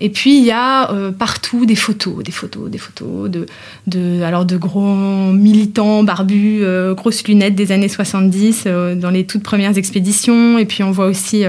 Et 0.00 0.08
puis 0.08 0.38
il 0.38 0.44
y 0.44 0.50
a 0.50 0.90
euh, 0.90 1.12
partout 1.12 1.66
des 1.66 1.76
photos, 1.76 2.24
des 2.24 2.32
photos, 2.32 2.70
des 2.70 2.78
photos 2.78 3.28
de, 3.30 3.44
de, 3.86 4.22
alors 4.22 4.46
de 4.46 4.56
gros 4.56 4.94
militants 5.32 6.02
barbus, 6.02 6.60
euh, 6.62 6.94
grosses 6.94 7.24
lunettes 7.24 7.54
des 7.54 7.72
années 7.72 7.90
70 7.90 8.64
euh, 8.64 8.94
dans 8.94 9.10
les 9.10 9.26
toutes 9.26 9.42
premières 9.42 9.76
expéditions. 9.76 10.56
Et 10.56 10.64
puis 10.64 10.82
on 10.82 10.92
voit 10.92 11.04
aussi 11.04 11.44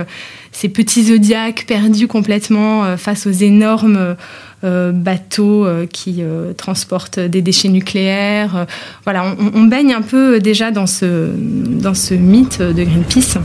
ces 0.52 0.68
petits 0.68 1.06
zodiaques 1.06 1.64
perdus 1.68 2.08
complètement 2.08 2.98
face 2.98 3.26
aux 3.28 3.32
énormes 3.32 4.16
bateaux 4.62 5.66
qui 5.92 6.22
transportent 6.58 7.20
des 7.20 7.42
déchets 7.42 7.70
nucléaires. 7.70 8.68
voilà, 9.04 9.36
on, 9.40 9.52
on, 9.56 9.64
baigne 9.64 9.94
un 9.94 10.02
peu 10.02 10.40
déjà 10.40 10.70
dans 10.70 10.86
ce, 10.86 11.32
dans 11.36 11.96
ce 11.96 12.14
mythe 12.14 12.62
de 12.62 12.84
Greenpeace. 12.84 13.40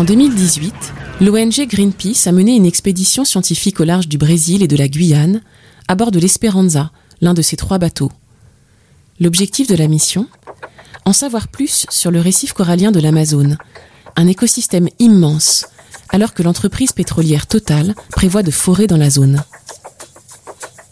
En 0.00 0.04
2018, 0.04 0.72
l'ONG 1.20 1.66
Greenpeace 1.68 2.26
a 2.26 2.32
mené 2.32 2.56
une 2.56 2.64
expédition 2.64 3.26
scientifique 3.26 3.80
au 3.80 3.84
large 3.84 4.08
du 4.08 4.16
Brésil 4.16 4.62
et 4.62 4.66
de 4.66 4.74
la 4.74 4.88
Guyane, 4.88 5.42
à 5.88 5.94
bord 5.94 6.10
de 6.10 6.18
l'Esperanza, 6.18 6.90
l'un 7.20 7.34
de 7.34 7.42
ses 7.42 7.58
trois 7.58 7.76
bateaux. 7.76 8.10
L'objectif 9.20 9.68
de 9.68 9.74
la 9.74 9.88
mission? 9.88 10.26
En 11.04 11.12
savoir 11.12 11.48
plus 11.48 11.84
sur 11.90 12.10
le 12.10 12.18
récif 12.18 12.54
corallien 12.54 12.92
de 12.92 12.98
l'Amazone, 12.98 13.58
un 14.16 14.26
écosystème 14.26 14.88
immense, 15.00 15.66
alors 16.08 16.32
que 16.32 16.42
l'entreprise 16.42 16.92
pétrolière 16.92 17.46
Total 17.46 17.94
prévoit 18.10 18.42
de 18.42 18.50
forer 18.50 18.86
dans 18.86 18.96
la 18.96 19.10
zone. 19.10 19.44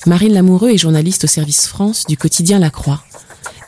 Marine 0.05 0.34
Lamoureux 0.34 0.72
est 0.72 0.77
journaliste 0.77 1.25
au 1.25 1.28
service 1.28 1.67
France 1.67 2.05
du 2.06 2.19
quotidien 2.19 2.59
La 2.59 2.69
Croix. 2.69 3.03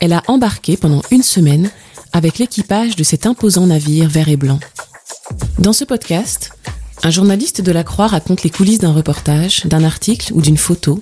Elle 0.01 0.13
a 0.13 0.21
embarqué 0.27 0.77
pendant 0.77 1.01
une 1.09 1.23
semaine 1.23 1.71
avec 2.13 2.37
l'équipage 2.37 2.95
de 2.95 3.03
cet 3.03 3.25
imposant 3.25 3.65
navire 3.65 4.07
vert 4.07 4.29
et 4.29 4.37
blanc. 4.37 4.59
Dans 5.59 5.73
ce 5.73 5.83
podcast, 5.83 6.51
un 7.03 7.09
journaliste 7.09 7.61
de 7.61 7.71
la 7.71 7.83
Croix 7.83 8.07
raconte 8.07 8.43
les 8.43 8.49
coulisses 8.49 8.79
d'un 8.79 8.93
reportage, 8.93 9.65
d'un 9.65 9.83
article 9.83 10.33
ou 10.33 10.41
d'une 10.41 10.57
photo, 10.57 10.99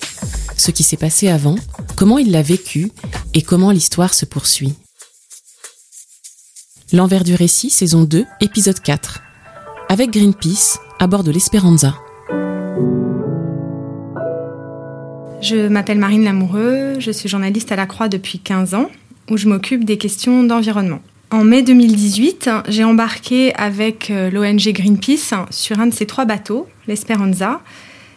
ce 0.57 0.71
qui 0.71 0.83
s'est 0.83 0.97
passé 0.97 1.27
avant, 1.27 1.55
comment 1.95 2.17
il 2.17 2.31
l'a 2.31 2.41
vécu 2.41 2.91
et 3.33 3.41
comment 3.41 3.71
l'histoire 3.71 4.13
se 4.13 4.25
poursuit. 4.25 4.73
L'envers 6.91 7.23
du 7.23 7.35
récit, 7.35 7.69
saison 7.69 8.03
2, 8.03 8.25
épisode 8.41 8.79
4. 8.79 9.21
Avec 9.89 10.11
Greenpeace, 10.11 10.79
à 10.99 11.07
bord 11.07 11.23
de 11.23 11.31
l'Esperanza. 11.31 11.95
Je 15.41 15.67
m'appelle 15.67 15.99
Marine 15.99 16.23
Lamoureux, 16.23 16.95
je 16.99 17.11
suis 17.11 17.29
journaliste 17.29 17.71
à 17.71 17.75
la 17.75 17.85
Croix 17.85 18.09
depuis 18.09 18.39
15 18.39 18.73
ans, 18.73 18.89
où 19.29 19.37
je 19.37 19.47
m'occupe 19.47 19.85
des 19.85 19.97
questions 19.97 20.43
d'environnement. 20.43 20.99
En 21.31 21.43
mai 21.43 21.61
2018, 21.61 22.49
j'ai 22.69 22.83
embarqué 22.83 23.53
avec 23.53 24.09
euh, 24.09 24.31
l'ONG 24.31 24.71
Greenpeace 24.73 25.35
sur 25.51 25.79
un 25.79 25.85
de 25.85 25.93
ces 25.93 26.07
trois 26.07 26.25
bateaux, 26.25 26.67
l'Esperanza. 26.87 27.61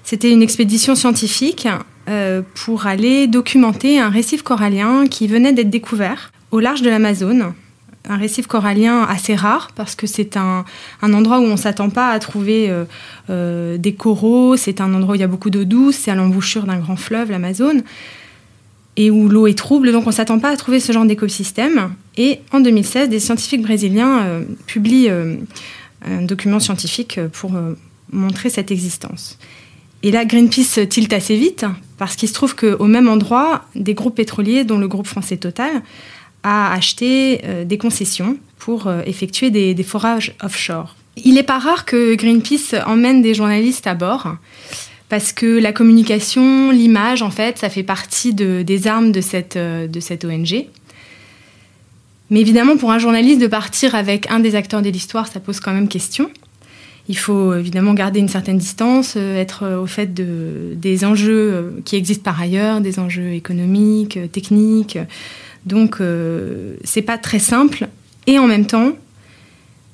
C'était 0.03 0.31
une 0.31 0.41
expédition 0.41 0.95
scientifique 0.95 1.69
euh, 2.09 2.41
pour 2.55 2.87
aller 2.87 3.27
documenter 3.27 4.01
un 4.01 4.09
récif 4.09 4.43
corallien 4.43 5.07
qui 5.07 5.27
venait 5.27 5.53
d'être 5.53 5.69
découvert 5.69 6.33
au 6.53 6.61
large 6.61 6.81
de 6.81 6.89
l'Amazone. 6.89 7.53
Un 8.09 8.17
récif 8.17 8.47
corallien 8.47 9.03
assez 9.03 9.35
rare 9.35 9.69
parce 9.77 9.95
que 9.95 10.07
c'est 10.07 10.39
un, 10.39 10.65
endroit 11.03 11.39
où 11.39 11.45
on 11.45 11.53
ne 11.53 11.57
s'attend 11.57 11.91
pas 11.91 12.09
à 12.09 12.19
trouver 12.19 12.75
euh, 13.29 13.77
des 13.77 13.95
coraux. 13.95 14.57
C'est 14.57 14.81
un 14.81 14.93
endroit 14.95 15.13
où 15.13 15.17
il 15.17 15.21
y 15.21 15.25
a 15.25 15.29
beaucoup 15.29 15.51
d'eau 15.51 15.65
douce. 15.65 15.97
C'est 15.97 16.11
à 16.11 16.15
l'embouchure 16.15 16.65
d'un 16.65 16.79
grand 16.79 16.97
fleuve, 16.97 17.31
l'Amazone 17.31 17.83
et 18.97 19.11
où 19.11 19.29
l'eau 19.29 19.47
est 19.47 19.57
trouble, 19.57 19.93
donc 19.93 20.05
on 20.07 20.11
ne 20.11 20.15
s'attend 20.15 20.39
pas 20.39 20.51
à 20.51 20.57
trouver 20.57 20.81
ce 20.81 20.93
genre 20.93 21.07
d'écosystème. 21.07 21.95
Et 22.17 22.41
en 22.53 22.61
2016, 22.61 23.09
des 23.09 23.21
scientifiques 23.21 23.63
brésiliens 23.63 24.23
euh, 24.23 24.45
publient 24.67 25.09
euh, 25.09 25.37
un 26.05 26.23
document 26.23 26.61
scientifique 26.61 27.19
pour 27.33 27.57
euh, 27.57 27.75
montrer 28.11 28.51
cette 28.51 28.71
existence. 28.71 29.39
Et 30.03 30.11
là, 30.11 30.25
Greenpeace 30.25 30.87
tilte 30.89 31.13
assez 31.13 31.37
vite, 31.37 31.65
parce 31.97 32.17
qu'il 32.17 32.29
se 32.29 32.35
trouve 32.35 32.57
qu'au 32.57 32.87
même 32.87 33.09
endroit, 33.09 33.65
des 33.75 33.95
groupes 33.95 34.17
pétroliers, 34.17 34.65
dont 34.65 34.79
le 34.79 34.89
groupe 34.89 35.07
français 35.07 35.37
Total, 35.37 35.71
a 36.43 36.73
acheté 36.73 37.41
des 37.65 37.79
concessions 37.79 38.37
pour 38.59 38.93
effectuer 39.07 39.51
des 39.51 39.83
forages 39.85 40.35
offshore. 40.43 40.97
Il 41.25 41.35
n'est 41.35 41.45
pas 41.45 41.61
rare 41.61 41.85
que 41.85 42.17
Greenpeace 42.17 42.75
emmène 42.85 43.23
des 43.23 43.33
journalistes 43.33 43.87
à 43.87 43.95
bord 43.95 44.35
parce 45.13 45.35
que 45.35 45.59
la 45.59 45.75
communication, 45.75 46.71
l'image, 46.71 47.21
en 47.21 47.31
fait, 47.31 47.59
ça 47.59 47.69
fait 47.69 47.83
partie 47.83 48.33
des 48.33 48.87
armes 48.87 49.13
de 49.13 49.21
cette, 49.21 49.57
euh, 49.57 49.87
ONG. 50.25 50.65
Mais 52.31 52.41
évidemment, 52.41 52.79
pour 52.79 52.93
un 52.93 52.99
journaliste, 52.99 53.39
de 53.39 53.47
partir 53.47 53.95
avec 53.95 54.31
un 54.31 54.41
des 54.41 54.55
acteurs 54.55 54.81
de 54.81 54.89
l'histoire, 54.89 55.27
ça 55.27 55.39
pose 55.39 55.61
quand 55.61 55.75
même 55.75 55.89
question. 55.89 56.31
Il 57.11 57.19
faut 57.19 57.53
évidemment 57.53 57.93
garder 57.93 58.21
une 58.21 58.29
certaine 58.29 58.57
distance, 58.57 59.13
euh, 59.19 59.39
être 59.39 59.83
au 59.83 59.87
fait 59.87 60.15
de, 60.15 60.73
des 60.77 61.05
enjeux 61.05 61.53
euh, 61.53 61.71
qui 61.85 61.97
existent 61.97 62.25
par 62.25 62.41
ailleurs, 62.41 62.81
des 62.81 62.99
enjeux 62.99 63.35
économiques, 63.35 64.19
techniques. 64.33 64.97
Donc, 65.67 65.99
c'est 66.85 67.03
pas 67.03 67.19
très 67.19 67.39
simple. 67.39 67.87
Et 68.27 68.39
en 68.39 68.47
même 68.47 68.65
temps, 68.65 68.93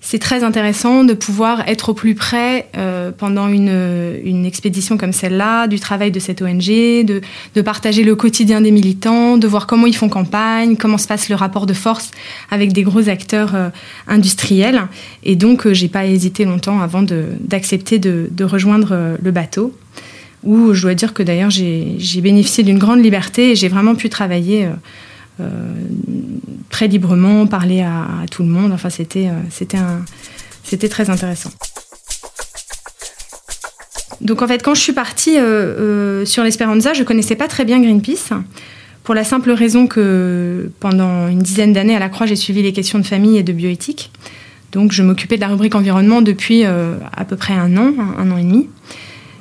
c'est 0.01 0.19
très 0.19 0.45
intéressant 0.45 1.05
de 1.05 1.13
pouvoir 1.13 1.69
être 1.69 1.91
au 1.91 1.95
plus 1.95 2.15
près 2.15 2.69
euh, 2.77 3.11
pendant 3.11 3.49
une, 3.49 4.47
expédition 4.47 4.97
comme 4.97 5.13
celle-là, 5.13 5.67
du 5.67 5.81
travail 5.81 6.11
de 6.11 6.21
cette 6.21 6.41
ONG, 6.41 6.65
de, 7.05 7.21
partager 7.63 8.05
le 8.05 8.15
quotidien 8.15 8.61
des 8.61 8.71
militants, 8.71 9.37
de 9.37 9.47
voir 9.47 9.67
comment 9.67 9.87
ils 9.87 9.97
font 9.97 10.09
campagne, 10.09 10.77
comment 10.77 10.99
se 10.99 11.09
passe 11.09 11.29
le 11.29 11.35
rapport 11.35 11.67
de 11.67 11.75
force 11.75 12.13
avec 12.51 12.73
des 12.73 12.83
gros 12.83 13.09
acteurs 13.09 13.55
euh, 13.55 13.69
industriels. 14.07 14.83
Et 15.25 15.37
donc, 15.37 15.67
euh, 15.67 15.75
j'ai 15.75 15.89
pas 15.89 16.07
hésité 16.07 16.45
longtemps 16.45 16.81
avant 16.81 17.03
d'accepter 17.03 17.99
de, 17.99 18.29
de, 18.31 18.45
rejoindre 18.45 19.17
le 19.21 19.31
bateau, 19.31 19.75
où 20.45 20.73
je 20.73 20.83
dois 20.83 20.95
dire 20.95 21.15
que 21.15 21.23
d'ailleurs 21.23 21.51
j'ai 21.51 22.21
bénéficié 22.21 22.65
d'une 22.65 22.79
grande 22.79 23.03
liberté 23.03 23.51
et 23.51 23.57
j'ai 23.57 23.69
vraiment 23.69 23.95
pu 23.95 24.09
travailler 24.09 24.67
euh, 24.67 24.71
très 26.71 26.89
librement, 26.89 27.47
parler 27.47 27.81
à, 27.81 28.07
tout 28.31 28.43
le 28.43 28.49
monde. 28.49 28.73
Enfin, 28.73 28.91
c'était 28.91 29.29
euh, 29.29 29.41
c'était 29.51 29.79
c'était 30.63 30.89
très 30.89 31.11
intéressant. 31.11 31.51
Donc 34.21 34.43
en 34.43 34.49
fait, 34.49 34.63
quand 34.63 34.75
je 34.75 34.81
suis 34.81 34.93
partie 34.93 35.39
euh, 35.39 36.25
sur 36.25 36.43
l'Esperanza, 36.43 36.93
je 36.93 37.05
connaissais 37.05 37.37
pas 37.37 37.49
très 37.49 37.65
bien 37.65 37.81
Greenpeace, 37.81 38.31
pour 39.05 39.15
la 39.15 39.25
simple 39.25 39.51
raison 39.53 39.87
que 39.87 40.71
pendant 40.81 41.29
une 41.29 41.39
dizaine 41.39 41.73
d'années 41.73 41.97
à 41.97 41.99
la 41.99 42.09
Croix, 42.09 42.27
j'ai 42.27 42.37
suivi 42.37 42.63
les 42.63 42.73
questions 42.73 42.99
de 42.99 43.07
famille 43.07 43.39
et 43.39 43.43
de 43.43 43.53
bioéthique. 43.53 44.11
Donc 44.73 44.93
je 44.93 45.03
m'occupais 45.03 45.37
de 45.37 45.41
la 45.41 45.49
rubrique 45.49 45.75
environnement 45.75 46.21
depuis 46.21 46.65
à 46.65 47.25
peu 47.27 47.37
près 47.37 47.55
un 47.55 47.77
an, 47.79 47.95
un, 48.19 48.31
an 48.31 48.37
et 48.37 48.43
demi. 48.43 48.69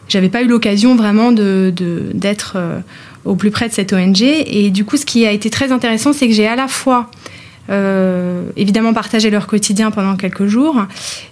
J'avais 0.08 0.30
pas 0.30 0.42
eu 0.42 0.48
l'occasion 0.48 0.96
vraiment 0.96 1.34
de 1.34 1.74
d'être 2.14 2.58
au 3.28 3.36
plus 3.36 3.52
près 3.52 3.68
de 3.68 3.74
cette 3.74 3.94
ONG. 3.94 4.22
Et 4.22 4.72
du 4.72 4.86
coup, 4.86 4.98
ce 4.98 5.06
qui 5.06 5.26
a 5.26 5.32
été 5.32 5.50
très 5.50 5.72
intéressant, 5.72 6.14
c'est 6.14 6.28
que 6.28 6.34
j'ai 6.34 6.48
à 6.48 6.56
la 6.56 6.68
fois 6.68 7.12
euh, 7.70 8.44
évidemment 8.56 8.94
partagé 8.94 9.30
leur 9.30 9.46
quotidien 9.46 9.92
pendant 9.92 10.16
quelques 10.16 10.48
jours, 10.48 10.86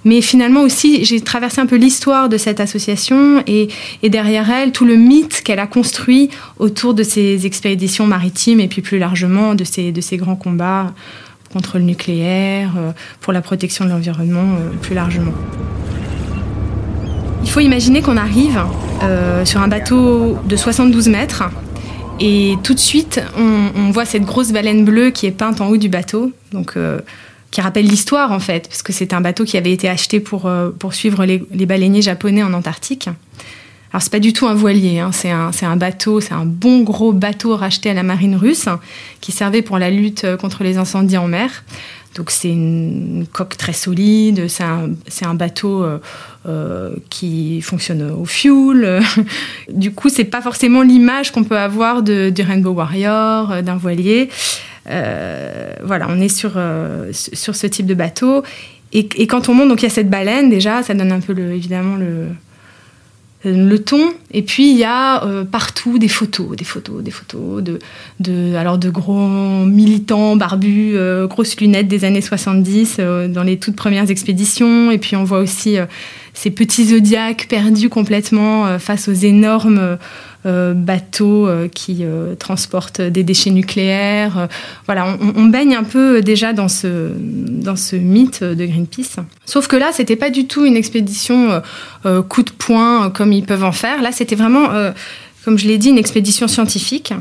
mais 0.04 0.20
finalement 0.20 0.64
aussi 0.64 1.06
j'ai 1.06 1.22
traversé 1.22 1.62
un 1.62 1.66
peu 1.66 1.78
l'histoire 1.78 2.28
de 2.28 2.38
cette 2.38 2.60
association 2.60 3.42
et, 3.48 3.70
derrière 4.04 4.52
elle 4.52 4.74
tout 4.74 4.84
le 4.84 4.98
mythe 4.98 5.42
qu'elle 5.44 5.60
a 5.60 5.68
construit 5.68 6.30
autour 6.60 6.94
de 6.94 7.04
ces 7.04 7.46
expéditions 7.46 8.06
maritimes 8.06 8.60
et 8.60 8.68
puis 8.68 8.82
plus 8.82 9.00
largement 9.00 9.56
de 9.56 9.64
ces, 9.64 9.94
de 9.94 10.16
grands 10.18 10.36
combats 10.36 10.94
contre 11.54 11.78
le 11.78 11.86
nucléaire, 11.86 12.74
euh, 12.78 12.92
pour 13.22 13.32
la 13.32 13.42
protection 13.42 13.86
de 13.86 13.92
l'environnement 13.92 14.58
euh, 14.60 14.72
plus 14.82 14.94
largement. 14.94 15.34
Il 17.44 17.50
faut 17.50 17.62
imaginer 17.62 18.02
qu'on 18.02 18.18
arrive 18.18 18.60
sur 19.44 19.62
un 19.62 19.68
bateau 19.68 20.36
de 20.46 20.56
72 20.56 21.10
mètres 21.10 21.44
et 22.20 22.56
tout 22.64 22.74
de 22.74 22.80
suite, 22.80 23.22
on, 23.38 23.92
voit 23.92 24.06
cette 24.06 24.24
grosse 24.24 24.52
baleine 24.52 24.86
bleue 24.86 25.10
qui 25.10 25.26
est 25.26 25.32
peinte 25.32 25.62
en 25.62 25.68
haut 25.68 25.78
du 25.78 25.90
bateau, 25.90 26.32
donc 26.52 26.74
euh, 26.76 27.00
qui 27.52 27.62
rappelle 27.62 27.86
l'histoire 27.86 28.32
en 28.32 28.40
fait, 28.40 28.68
parce 28.68 28.84
que 28.84 28.94
c'est 28.94 29.14
un 29.14 29.22
bateau 29.22 29.46
qui 29.46 29.58
avait 29.58 29.72
été 29.72 29.90
acheté 29.90 30.20
pour, 30.20 30.46
euh, 30.46 30.72
suivre 30.92 31.26
les, 31.26 31.40
baleiniers 31.66 32.02
japonais 32.02 32.44
en 32.44 32.54
Antarctique. 32.54 33.10
Alors 33.96 34.04
c'est 34.04 34.12
pas 34.12 34.20
du 34.20 34.34
tout 34.34 34.46
un 34.46 34.54
voilier, 34.54 35.00
hein. 35.00 35.12
c'est 35.14 35.32
un, 35.32 35.76
bateau, 35.78 36.20
c'est 36.20 36.34
un 36.34 36.44
bon 36.44 36.82
gros 36.82 37.14
bateau 37.14 37.56
racheté 37.56 37.90
à 37.90 37.94
la 37.94 38.04
marine 38.04 38.36
russe 38.36 38.68
qui 39.22 39.32
servait 39.32 39.62
pour 39.62 39.80
la 39.80 39.90
lutte 39.90 40.36
contre 40.36 40.66
les 40.66 40.78
incendies 40.78 41.16
en 41.16 41.30
mer. 41.30 41.64
Donc 42.14 42.30
c'est 42.30 42.50
une 42.50 43.26
coque 43.32 43.56
très 43.56 43.72
solide, 43.72 44.48
c'est 44.50 44.64
un, 44.64 45.34
bateau 45.34 45.82
euh, 45.82 46.00
euh, 46.46 46.94
qui 47.10 47.62
fonctionne 47.62 48.12
au 48.12 48.26
fuel. 48.26 49.02
du 49.74 49.94
coup, 49.94 50.10
c'est 50.10 50.26
pas 50.26 50.42
forcément 50.42 50.82
l'image 50.82 51.32
qu'on 51.32 51.46
peut 51.46 51.58
avoir 51.58 52.04
du 52.04 52.42
Rainbow 52.42 52.72
Warrior, 52.72 53.50
euh, 53.50 53.62
d'un 53.62 53.78
voilier. 53.78 54.28
voilà, 54.86 56.08
on 56.10 56.20
est 56.20 56.28
sur, 56.28 56.52
ce 57.14 57.68
type 57.68 57.86
de 57.86 57.94
bateau. 57.94 58.44
Et, 58.92 59.26
quand 59.28 59.48
on 59.48 59.54
monte, 59.54 59.70
donc 59.70 59.84
il 59.84 59.86
y 59.86 59.88
a 59.88 59.90
cette 59.90 60.10
baleine 60.10 60.50
déjà, 60.50 60.84
ça 60.84 60.94
donne 60.94 61.14
un 61.14 61.22
peu 61.22 61.34
évidemment 61.54 61.96
le, 61.96 62.28
le 63.52 63.80
ton. 63.80 64.14
Et 64.32 64.42
puis 64.42 64.72
il 64.72 64.78
y 64.78 64.84
a 64.84 65.24
euh, 65.24 65.44
partout 65.44 65.98
des 65.98 66.08
photos, 66.08 66.56
des 66.56 66.66
photos, 66.66 67.04
des 67.04 67.12
photos 67.12 67.64
de, 67.64 67.80
de, 68.20 68.56
alors 68.56 68.78
de 68.78 68.90
gros 68.90 69.28
militants 69.66 70.36
barbus, 70.36 70.94
euh, 70.96 71.28
grosses 71.28 71.58
lunettes 71.58 71.88
des 71.88 72.06
années 72.06 72.22
70 72.22 72.98
euh, 73.00 73.28
dans 73.28 73.44
les 73.44 73.58
toutes 73.58 73.76
premières 73.76 74.10
expéditions. 74.10 74.92
Et 74.92 74.98
puis 74.98 75.16
on 75.16 75.24
voit 75.24 75.40
aussi 75.40 75.78
ces 76.36 76.52
petits 76.52 76.90
zodiaques 76.90 77.48
perdus 77.50 77.90
complètement 77.90 78.78
face 78.78 79.08
aux 79.08 79.14
énormes 79.14 79.98
euh, 80.46 80.76
bateaux 80.76 81.48
euh, 81.48 81.68
qui 81.68 82.00
euh, 82.02 82.36
transportent 82.36 83.02
des 83.02 83.24
déchets 83.24 83.50
nucléaires. 83.50 84.48
voilà, 84.86 85.18
on, 85.20 85.46
baigne 85.46 85.76
un 85.76 85.84
peu 85.84 86.22
déjà 86.22 86.54
dans 86.54 86.68
ce, 86.68 87.14
dans 87.18 87.76
ce 87.76 87.96
mythe 87.96 88.44
de 88.44 88.66
Greenpeace. 88.68 89.16
Sauf 89.46 89.68
que 89.68 89.76
là, 89.76 89.90
c'était 89.92 90.16
pas 90.16 90.30
du 90.30 90.46
tout 90.46 90.64
une 90.64 90.76
expédition 90.76 91.62
coup 92.30 92.44
de 92.44 92.52
poing 92.52 93.10
comme 93.10 93.34
ils 93.34 93.44
peuvent 93.44 93.64
en 93.64 93.72
faire. 93.72 94.04
Là, 94.04 94.12
c'était 94.12 94.36
vraiment, 94.36 94.70
comme 95.46 95.58
je 95.58 95.68
l'ai 95.68 95.80
dit, 95.80 95.90
une 95.90 95.98
expédition 95.98 96.48
scientifique. 96.48 97.14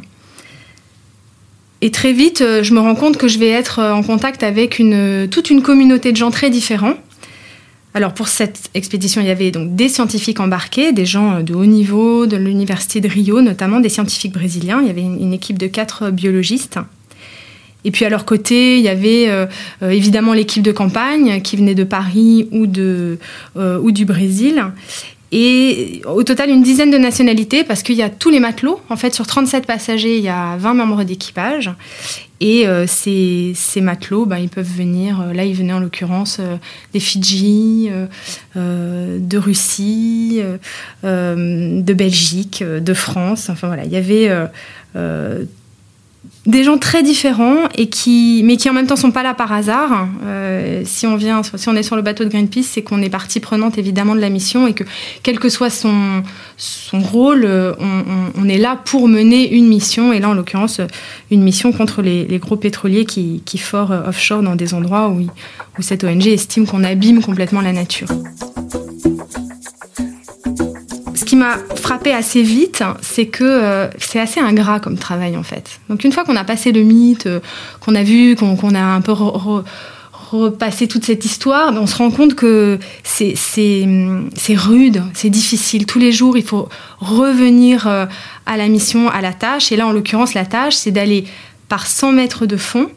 Et 1.81 1.91
très 1.91 2.13
vite, 2.13 2.45
je 2.63 2.75
me 2.75 2.81
rends 2.81 2.95
compte 2.95 3.17
que 3.17 3.29
je 3.29 3.39
vais 3.39 3.51
être 3.51 3.81
en 3.81 4.03
contact 4.03 4.43
avec 4.43 4.79
une, 4.79 5.29
toute 5.31 5.49
une 5.49 5.63
communauté 5.63 6.13
de 6.13 6.17
gens 6.17 6.31
très 6.31 6.51
différents. 6.51 6.95
Alors 7.97 8.13
pour 8.13 8.27
cette 8.27 8.71
expédition, 8.75 9.21
il 9.21 9.29
y 9.29 9.31
avait 9.31 9.53
donc 9.53 9.77
des 9.77 9.89
scientifiques 9.89 10.41
embarqués, 10.41 10.93
des 10.93 11.07
gens 11.07 11.41
de 11.43 11.55
haut 11.55 11.65
niveau, 11.65 12.27
de 12.27 12.37
l'université 12.37 13.01
de 13.01 13.09
Rio, 13.09 13.41
notamment 13.41 13.79
des 13.79 13.89
scientifiques 13.89 14.33
brésiliens. 14.33 14.81
Il 14.81 14.89
y 14.89 14.91
avait 14.91 15.03
une, 15.03 15.33
équipe 15.33 15.59
de 15.59 15.69
quatre 15.69 16.11
biologistes. 16.11 16.81
Et 17.85 17.93
puis 17.93 18.05
à 18.05 18.09
leur 18.09 18.25
côté, 18.25 18.79
il 18.79 18.83
y 18.83 18.89
avait 18.89 19.29
euh, 19.29 19.47
euh, 19.83 19.91
évidemment 19.91 20.33
l'équipe 20.33 20.63
de 20.63 20.73
campagne 20.73 21.41
qui 21.43 21.57
venait 21.57 21.75
de 21.75 21.85
Paris 21.85 22.49
ou, 22.51 22.67
euh, 22.77 23.17
ou 23.55 23.93
du 23.93 24.05
Brésil. 24.05 24.65
Et 25.31 26.03
au 26.07 26.23
total, 26.23 26.51
une 26.51 26.63
dizaine 26.63 26.91
de 26.91 26.99
nationalités, 26.99 27.65
parce 27.65 27.83
qu'il 27.83 27.97
y 27.97 28.03
a 28.03 28.09
tous 28.09 28.31
les 28.31 28.41
matelots. 28.41 28.81
En 28.89 28.97
fait, 28.97 29.15
sur 29.15 29.27
37 29.27 29.67
passagers, 29.67 30.19
il 30.19 30.23
y 30.23 30.29
a 30.29 30.57
20 30.57 30.75
membres 30.75 31.03
d'équipage. 31.05 31.71
Et 32.41 32.67
euh, 32.67 32.87
ces, 32.87 33.53
ces, 33.55 33.81
matelots, 33.81 34.27
ben, 34.27 34.39
ils 34.39 34.49
peuvent 34.49 34.67
venir, 34.67 35.21
euh, 35.21 35.33
là 35.33 35.45
ils 35.45 35.55
venaient 35.55 35.73
en 35.73 35.79
l'occurrence 35.79 36.39
euh, 36.41 36.57
des 36.93 37.01
Fidji, 37.01 37.91
de 38.55 39.39
Russie, 39.39 40.43
de 41.03 41.93
Belgique, 41.93 42.63
de 42.63 42.95
France, 42.95 43.51
enfin 43.51 43.69
voilà, 43.69 43.85
il 43.85 43.93
y 43.93 43.97
avait 43.97 44.31
des 46.47 46.63
gens 46.63 46.77
très 46.77 47.03
différents 47.03 47.69
et 47.77 47.89
qui, 47.89 48.43
mais 48.45 48.57
qui 48.57 48.69
en 48.69 48.75
même 48.75 48.87
temps 48.87 48.97
sont 48.97 49.11
pas 49.11 49.23
là 49.23 49.35
par 49.35 49.53
hasard. 49.53 50.09
Euh, 50.25 50.83
si 50.85 51.07
on 51.07 51.17
vient, 51.17 51.43
si 51.43 51.69
on 51.69 51.75
est 51.75 51.83
sur 51.83 51.97
le 51.97 52.03
bateau 52.03 52.25
de 52.25 52.29
Greenpeace, 52.29 52.65
c'est 52.65 52.83
qu'on 52.83 53.01
est 53.01 53.09
partie 53.09 53.41
prenante 53.41 53.79
évidemment 53.79 54.15
de 54.15 54.21
la 54.21 54.29
mission 54.29 54.67
et 54.67 54.75
que 54.75 54.85
quel 55.23 55.39
que 55.39 55.49
soit 55.49 55.71
son 55.71 56.23
son 56.57 57.01
rôle, 57.01 57.49
on, 58.39 58.49
est 58.49 58.59
là 58.59 58.79
pour 58.85 59.09
mener 59.09 59.53
une 59.55 59.67
mission 59.67 60.13
et 60.13 60.21
là 60.21 60.29
en 60.29 60.35
l'occurrence 60.35 60.81
une 61.31 61.43
mission 61.43 61.73
contre 61.73 62.03
les, 62.03 62.27
gros 62.39 62.57
pétroliers 62.57 63.05
qui, 63.05 63.43
qui 63.45 63.59
forent 63.59 63.91
offshore 63.91 64.43
dans 64.43 64.55
des 64.55 64.75
endroits 64.75 65.09
où, 65.09 65.23
où 65.79 65.83
cette 65.83 66.05
ONG 66.05 66.27
estime 66.27 66.67
qu'on 66.67 66.85
abîme 66.85 67.23
complètement 67.23 67.61
la 67.61 67.73
nature 67.73 68.09
qui 71.35 71.41
m'a 71.41 71.59
frappé 71.75 72.13
assez 72.13 72.43
vite, 72.43 72.85
c'est 73.03 73.27
que 73.27 73.43
euh, 73.43 73.89
c'est 73.99 74.21
assez 74.21 74.39
ingrat 74.39 74.79
comme 74.79 74.97
travail 74.97 75.37
en 75.37 75.43
fait. 75.43 75.81
Donc 75.89 76.05
une 76.05 76.13
fois 76.13 76.23
qu'on 76.23 76.37
a 76.37 76.45
passé 76.45 76.71
le 76.71 76.83
mythe, 76.83 77.27
euh, 77.27 77.41
qu'on 77.81 77.97
a 77.97 78.05
vu, 78.05 78.37
qu'on 78.37 78.75
a 78.75 78.81
un 78.81 79.01
peu 79.01 79.11
repassé 80.31 80.87
toute 80.87 81.05
cette 81.05 81.25
histoire, 81.25 81.73
on 81.75 81.89
se 81.89 81.97
rend 81.97 82.13
compte 82.13 82.37
que 82.37 82.79
c'est 83.03 83.35
rude, 84.55 85.03
c'est 85.13 85.29
difficile. 85.29 85.87
Tous 85.87 85.99
les 85.99 86.13
jours, 86.13 86.37
il 86.37 86.45
faut 86.45 86.69
revenir 87.01 87.89
euh, 87.89 88.07
à 88.47 88.57
la 88.57 88.69
mission, 88.69 89.09
à 89.09 89.21
la 89.21 89.33
tâche. 89.33 89.73
Et 89.73 89.77
là, 89.77 89.89
en 89.89 89.93
l'occurrence, 89.93 90.35
la 90.35 90.45
tâche, 90.45 90.77
c'est 90.77 90.93
d'aller 90.93 91.25
par 91.69 91.89
100 91.89 92.13
mètres 92.13 92.47
de 92.47 92.57
fond, 92.57 92.89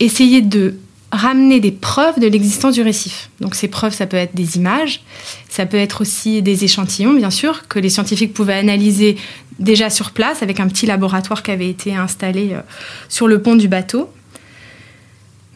essayer 0.00 0.42
de 0.42 0.74
ramener 1.12 1.60
des 1.60 1.72
preuves 1.72 2.20
de 2.20 2.26
l'existence 2.26 2.74
du 2.74 2.82
récif. 2.82 3.30
Donc 3.40 3.54
ces 3.54 3.68
preuves, 3.68 3.92
ça 3.94 4.06
peut 4.06 4.16
être 4.16 4.34
des 4.34 4.56
images, 4.56 5.02
ça 5.48 5.66
peut 5.66 5.76
être 5.76 6.02
aussi 6.02 6.42
des 6.42 6.64
échantillons, 6.64 7.14
bien 7.14 7.30
sûr, 7.30 7.66
que 7.68 7.78
les 7.78 7.88
scientifiques 7.88 8.32
pouvaient 8.32 8.54
analyser 8.54 9.16
déjà 9.58 9.90
sur 9.90 10.12
place 10.12 10.42
avec 10.42 10.60
un 10.60 10.68
petit 10.68 10.86
laboratoire 10.86 11.42
qui 11.42 11.50
avait 11.50 11.68
été 11.68 11.94
installé 11.94 12.50
euh, 12.52 12.60
sur 13.08 13.28
le 13.28 13.42
pont 13.42 13.56
du 13.56 13.68
bateau. 13.68 14.10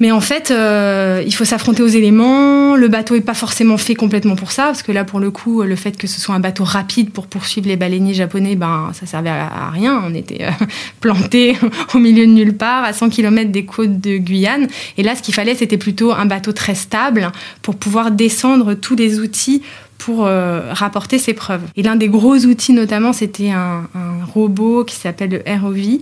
Mais 0.01 0.11
en 0.11 0.21
fait, 0.21 0.51
euh, 0.51 1.23
il 1.25 1.33
faut 1.33 1.45
s'affronter 1.45 1.83
aux 1.83 1.89
éléments. 1.89 2.75
Le 2.75 2.89
bateau 2.89 3.15
n'est 3.15 3.21
pas 3.21 3.35
forcément 3.35 3.77
fait 3.77 3.95
complètement 3.95 4.35
pour 4.35 4.51
ça, 4.51 4.67
parce 4.67 4.83
que 4.83 4.91
là, 4.91 5.05
pour 5.05 5.21
le 5.21 5.31
coup, 5.31 5.63
le 5.63 5.77
fait 5.77 5.97
que 5.97 6.09
ce 6.09 6.21
soit 6.21 6.35
un 6.35 6.41
bateau 6.41 6.65
rapide 6.65 7.11
pour 7.11 7.29
poursuivre 7.29 7.69
les 7.69 7.77
baleiniers 7.77 8.15
japonais, 8.15 8.57
ben, 8.57 8.91
ça 8.93 9.07
servait 9.07 9.31
à, 9.31 9.71
rien. 9.71 10.03
On 10.05 10.13
était 10.15 10.45
euh, 10.45 10.51
plantés 11.01 11.57
au 11.95 11.99
milieu 11.99 12.27
de 12.27 12.33
nulle 12.33 12.57
part, 12.57 12.83
à 12.83 12.93
100 12.93 13.11
km 13.11 13.53
des 13.53 13.65
côtes 13.65 14.01
de 14.01 14.17
Guyane. 14.17 14.67
Et 14.99 15.05
là, 15.05 15.15
ce 15.15 15.23
qu'il 15.23 15.35
fallait, 15.35 15.55
c'était 15.55 15.79
plutôt 15.79 16.13
un 16.13 16.27
bateau 16.27 16.53
très 16.53 16.75
stable 16.75 17.31
pour 17.63 17.77
pouvoir 17.77 18.11
descendre 18.11 18.75
tous 18.75 18.97
les 18.97 19.21
outils 19.21 19.63
pour 19.99 20.27
euh, 20.27 20.73
rapporter 20.73 21.19
ses 21.19 21.35
preuves. 21.35 21.63
Et 21.77 21.83
l'un 21.83 21.95
des 21.95 22.09
gros 22.09 22.37
outils, 22.37 22.73
notamment, 22.73 23.13
c'était 23.13 23.51
un, 23.51 23.89
un 23.95 24.25
robot 24.35 24.85
qui 24.85 24.97
s'appelle 24.97 25.31
le 25.31 25.61
ROV 25.61 26.01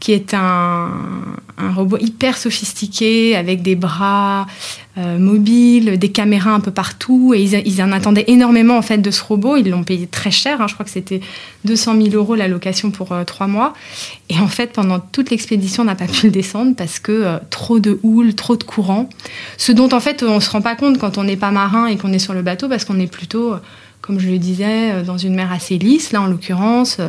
qui 0.00 0.12
est 0.12 0.32
un, 0.34 0.90
robot 1.74 1.98
hyper 1.98 2.38
sophistiqué 2.38 3.34
avec 3.34 3.62
des 3.62 3.74
bras 3.74 4.46
euh, 4.96 5.18
mobiles, 5.18 5.98
des 5.98 6.10
caméras 6.10 6.52
un 6.52 6.60
peu 6.60 6.70
partout. 6.70 7.34
Et 7.34 7.42
ils, 7.42 7.82
en 7.82 7.90
attendaient 7.90 8.26
énormément 8.28 8.78
en 8.78 8.82
fait 8.82 8.98
de 8.98 9.10
ce 9.10 9.22
robot. 9.24 9.56
Ils 9.56 9.68
l'ont 9.68 9.82
payé 9.82 10.06
très 10.06 10.30
cher. 10.30 10.60
Hein. 10.60 10.68
Je 10.68 10.74
crois 10.74 10.84
que 10.84 10.90
c'était 10.92 11.20
200 11.64 12.00
000 12.00 12.14
euros 12.14 12.36
la 12.36 12.46
location 12.46 12.92
pour 12.92 13.10
euh, 13.10 13.24
trois 13.24 13.48
mois. 13.48 13.74
Et 14.28 14.38
en 14.38 14.46
fait, 14.46 14.72
pendant 14.72 15.00
toute 15.00 15.30
l'expédition, 15.30 15.82
on 15.82 15.86
n'a 15.86 15.96
pas 15.96 16.06
pu 16.06 16.26
le 16.26 16.32
descendre 16.32 16.76
parce 16.76 17.00
que 17.00 17.10
euh, 17.10 17.38
trop 17.50 17.80
de 17.80 17.98
houle, 18.04 18.34
trop 18.34 18.56
de 18.56 18.64
courant. 18.64 19.08
Ce 19.56 19.72
dont 19.72 19.88
en 19.92 20.00
fait 20.00 20.22
on 20.22 20.38
se 20.38 20.50
rend 20.50 20.62
pas 20.62 20.76
compte 20.76 20.98
quand 20.98 21.18
on 21.18 21.24
n'est 21.24 21.36
pas 21.36 21.50
marin 21.50 21.86
et 21.86 21.96
qu'on 21.96 22.12
est 22.12 22.20
sur 22.20 22.34
le 22.34 22.42
bateau 22.42 22.68
parce 22.68 22.84
qu'on 22.84 23.00
est 23.00 23.10
plutôt, 23.10 23.54
comme 24.00 24.20
je 24.20 24.28
le 24.28 24.38
disais, 24.38 25.02
dans 25.02 25.18
une 25.18 25.34
mer 25.34 25.50
assez 25.50 25.76
lisse. 25.76 26.12
Là, 26.12 26.22
en 26.22 26.26
l'occurrence 26.26 27.00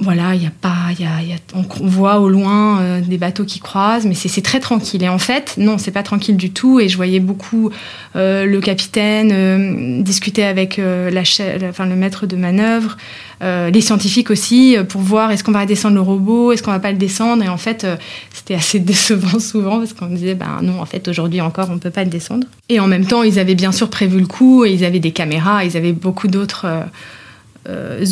voilà, 0.00 0.34
il 0.34 0.42
y 0.42 0.46
a 0.46 0.50
pas, 0.50 0.90
y 0.98 1.02
y 1.02 1.04
a, 1.04 1.36
on 1.54 1.64
voit 1.86 2.18
au 2.20 2.28
loin 2.28 2.80
euh, 2.80 3.00
des 3.00 3.18
bateaux 3.18 3.44
qui 3.44 3.60
croisent, 3.60 4.06
mais 4.06 4.14
c'est 4.14 4.40
très 4.40 4.58
tranquille. 4.58 5.02
Et 5.02 5.08
en 5.08 5.18
fait, 5.18 5.54
non, 5.58 5.76
c'est 5.76 5.90
pas 5.90 6.02
tranquille 6.02 6.36
du 6.36 6.50
tout. 6.50 6.80
Et 6.80 6.88
je 6.88 6.96
voyais 6.96 7.20
beaucoup 7.20 7.70
euh, 8.16 8.46
le 8.46 8.60
capitaine 8.60 9.30
euh, 9.32 10.02
discuter 10.02 10.44
avec 10.44 10.78
le 10.78 11.94
maître 11.94 12.26
de 12.26 12.36
manœuvre, 12.36 12.96
les 13.42 13.80
scientifiques 13.80 14.30
aussi, 14.30 14.76
pour 14.88 15.00
voir 15.00 15.32
est-ce 15.32 15.42
qu'on 15.42 15.52
va 15.52 15.66
descendre 15.66 15.96
le 15.96 16.00
robot, 16.00 16.52
est-ce 16.52 16.62
qu'on 16.62 16.70
va 16.70 16.78
pas 16.78 16.92
le 16.92 16.98
descendre. 16.98 17.42
Et 17.42 17.48
en 17.48 17.56
fait, 17.56 17.86
c'était 18.32 18.54
assez 18.54 18.78
décevant 18.92 19.40
souvent 19.40 19.78
parce 19.78 19.92
qu'on 19.92 20.06
disait, 20.06 20.34
ben 20.34 20.60
non, 20.62 20.80
en 20.80 20.86
fait, 20.86 21.08
aujourd'hui 21.08 21.40
encore, 21.40 21.68
on 21.70 21.78
peut 21.78 21.90
pas 21.90 22.04
le 22.04 22.10
descendre. 22.10 22.46
Et 22.68 22.78
en 22.78 22.86
même 22.86 23.04
temps, 23.04 23.24
ils 23.24 23.40
avaient 23.40 23.56
bien 23.56 23.72
sûr 23.72 23.90
prévu 23.90 24.20
le 24.20 24.26
coup, 24.26 24.64
et 24.64 24.72
ils 24.72 24.84
avaient 24.84 25.00
des 25.00 25.10
caméras, 25.10 25.64
ils 25.64 25.76
avaient 25.76 25.92
beaucoup 25.92 26.28
d'autres 26.28 26.66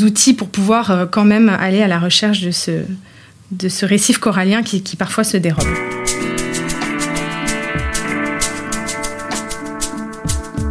outils 0.03 0.35
pour 0.35 0.49
pouvoir 0.49 0.91
euh, 0.91 1.07
quand 1.07 1.25
même 1.25 1.49
aller 1.49 1.83
à 1.83 1.89
la 1.89 1.99
recherche 1.99 2.41
de 2.41 2.51
ce, 2.51 2.83
de 3.51 3.69
ce 3.69 3.85
récif 3.85 4.19
corallien 4.19 4.63
qui, 4.63 4.97
parfois 4.97 5.25
se 5.25 5.37
dérobe. 5.37 5.67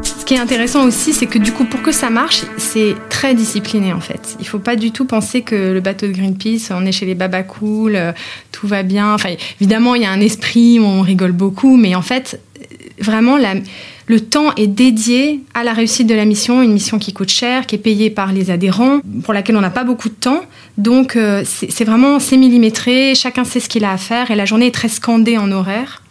Ce 0.04 0.26
qui 0.26 0.36
est 0.36 0.40
intéressant 0.40 0.86
aussi, 0.86 1.12
c'est 1.14 1.26
que 1.26 1.40
du 1.40 1.52
coup, 1.52 1.66
pour 1.66 1.82
que 1.82 1.92
ça 1.92 2.12
marche, 2.12 2.44
c'est 2.58 2.96
très 3.10 3.34
discipliné 3.34 3.94
en 3.94 4.00
fait. 4.00 4.36
Il 4.40 4.44
ne 4.44 4.48
faut 4.48 4.60
pas 4.60 4.76
du 4.76 4.92
tout 4.92 5.06
penser 5.06 5.42
que 5.42 5.74
le 5.74 5.82
bateau 5.82 6.06
de 6.06 6.12
Greenpeace, 6.12 6.72
on 6.72 6.86
est 6.86 6.92
chez 6.92 7.08
les 7.08 7.16
baba 7.16 7.42
cool, 7.42 7.96
euh, 7.96 8.12
tout 8.52 8.68
va 8.68 8.84
bien. 8.84 9.14
Enfin, 9.14 9.34
évidemment, 9.60 9.96
il 9.96 10.04
y 10.04 10.06
a 10.06 10.12
un 10.12 10.22
esprit 10.22 10.80
on 10.80 11.02
rigole 11.02 11.32
beaucoup, 11.32 11.78
mais 11.78 11.96
en 11.96 12.04
fait, 12.04 12.40
vraiment, 13.00 13.38
la, 13.38 13.56
le 14.10 14.20
temps 14.20 14.56
est 14.56 14.68
dédié 14.68 15.44
à 15.54 15.64
la 15.64 15.72
réussite 15.72 16.08
de 16.08 16.16
la 16.16 16.26
mission, 16.26 16.64
une 16.64 16.74
mission 16.74 16.98
qui 16.98 17.14
coûte 17.14 17.30
cher, 17.30 17.68
qui 17.68 17.76
est 17.76 17.80
payée 17.80 18.10
par 18.10 18.34
les 18.34 18.50
adhérents, 18.50 19.02
pour 19.24 19.36
laquelle 19.36 19.56
on 19.56 19.62
n'a 19.62 19.70
pas 19.70 19.84
beaucoup 19.84 20.10
de 20.10 20.16
temps. 20.16 20.42
Donc 20.80 21.16
euh, 21.16 21.44
c'est 21.46 21.86
vraiment 21.86 22.20
c'est 22.20 22.36
millimétré, 22.36 23.14
chacun 23.14 23.44
sait 23.44 23.60
ce 23.60 23.70
qu'il 23.70 23.86
a 23.86 23.92
à 23.92 23.98
faire 23.98 24.32
et 24.32 24.36
la 24.36 24.46
journée 24.46 24.66
est 24.66 24.74
très 24.74 24.90
scandée 24.90 25.38
en 25.38 25.52
horaire. 25.52 26.02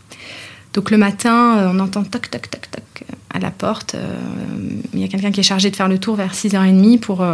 Donc 0.75 0.93
le 0.93 0.97
matin, 0.97 1.59
euh, 1.59 1.73
on 1.75 1.81
entend 1.81 2.05
toc 2.05 2.31
toc 2.31 2.49
toc 2.49 2.71
toc 2.71 3.05
à 3.35 3.41
la 3.41 3.51
porte. 3.51 3.97
Il 4.95 5.01
y 5.01 5.05
a 5.05 5.09
quelqu'un 5.09 5.33
qui 5.33 5.41
est 5.41 5.43
chargé 5.43 5.69
de 5.69 5.75
faire 5.75 5.89
le 5.89 5.99
tour 5.99 6.15
vers 6.15 6.35
6h30 6.35 7.01
pour, 7.01 7.27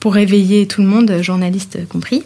pour 0.00 0.14
réveiller 0.14 0.66
tout 0.66 0.82
le 0.82 0.88
monde, 0.88 1.22
journalistes 1.22 1.88
compris. 1.88 2.24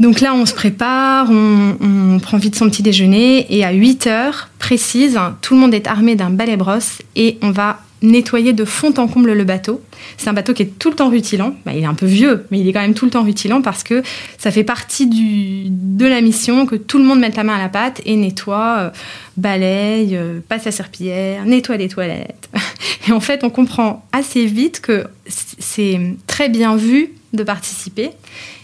Donc 0.00 0.20
là, 0.20 0.34
on 0.34 0.44
se 0.46 0.54
prépare, 0.54 1.28
on, 1.30 2.18
prend 2.20 2.38
vite 2.38 2.56
son 2.56 2.68
petit 2.68 2.82
déjeuner 2.82 3.46
et 3.54 3.64
à 3.64 3.72
8 3.72 4.06
heures 4.06 4.48
précises, 4.58 5.18
tout 5.40 5.54
le 5.54 5.60
monde 5.60 5.74
est 5.74 5.86
armé 5.86 6.16
d'un 6.16 6.30
balai 6.30 6.56
brosse 6.56 6.98
et 7.16 7.38
on 7.42 7.50
va 7.50 7.80
nettoyer 8.02 8.52
de 8.52 8.64
fond 8.64 8.92
en 8.98 9.08
comble 9.08 9.32
le 9.32 9.44
bateau. 9.44 9.80
C'est 10.16 10.28
un 10.28 10.32
bateau 10.32 10.52
qui 10.52 10.62
est 10.62 10.78
tout 10.78 10.90
le 10.90 10.96
temps 10.96 11.08
rutilant. 11.08 11.54
Bah, 11.64 11.72
il 11.74 11.82
est 11.82 11.86
un 11.86 11.94
peu 11.94 12.06
vieux, 12.06 12.46
mais 12.50 12.60
il 12.60 12.68
est 12.68 12.72
quand 12.72 12.80
même 12.80 12.94
tout 12.94 13.06
le 13.06 13.10
temps 13.10 13.22
rutilant 13.22 13.62
parce 13.62 13.82
que 13.82 14.02
ça 14.38 14.50
fait 14.50 14.64
partie 14.64 15.06
de 15.06 16.06
la 16.06 16.20
mission 16.20 16.66
que 16.66 16.76
tout 16.76 16.98
le 16.98 17.04
monde 17.04 17.20
mette 17.20 17.36
la 17.36 17.44
main 17.44 17.54
à 17.54 17.58
la 17.58 17.68
pâte 17.68 18.00
et 18.04 18.16
nettoie, 18.16 18.76
euh, 18.78 18.90
balaye, 19.36 20.16
euh, 20.16 20.40
passe 20.48 20.66
la 20.66 20.72
serpillière, 20.72 21.44
nettoie 21.46 21.76
les 21.76 21.88
toilettes. 21.88 22.50
Et 23.08 23.12
en 23.12 23.20
fait, 23.20 23.44
on 23.44 23.50
comprend 23.50 24.06
assez 24.12 24.46
vite 24.46 24.80
que 24.80 25.04
c'est 25.26 26.00
très 26.26 26.48
bien 26.48 26.76
vu 26.76 27.10
de 27.34 27.42
participer 27.42 28.10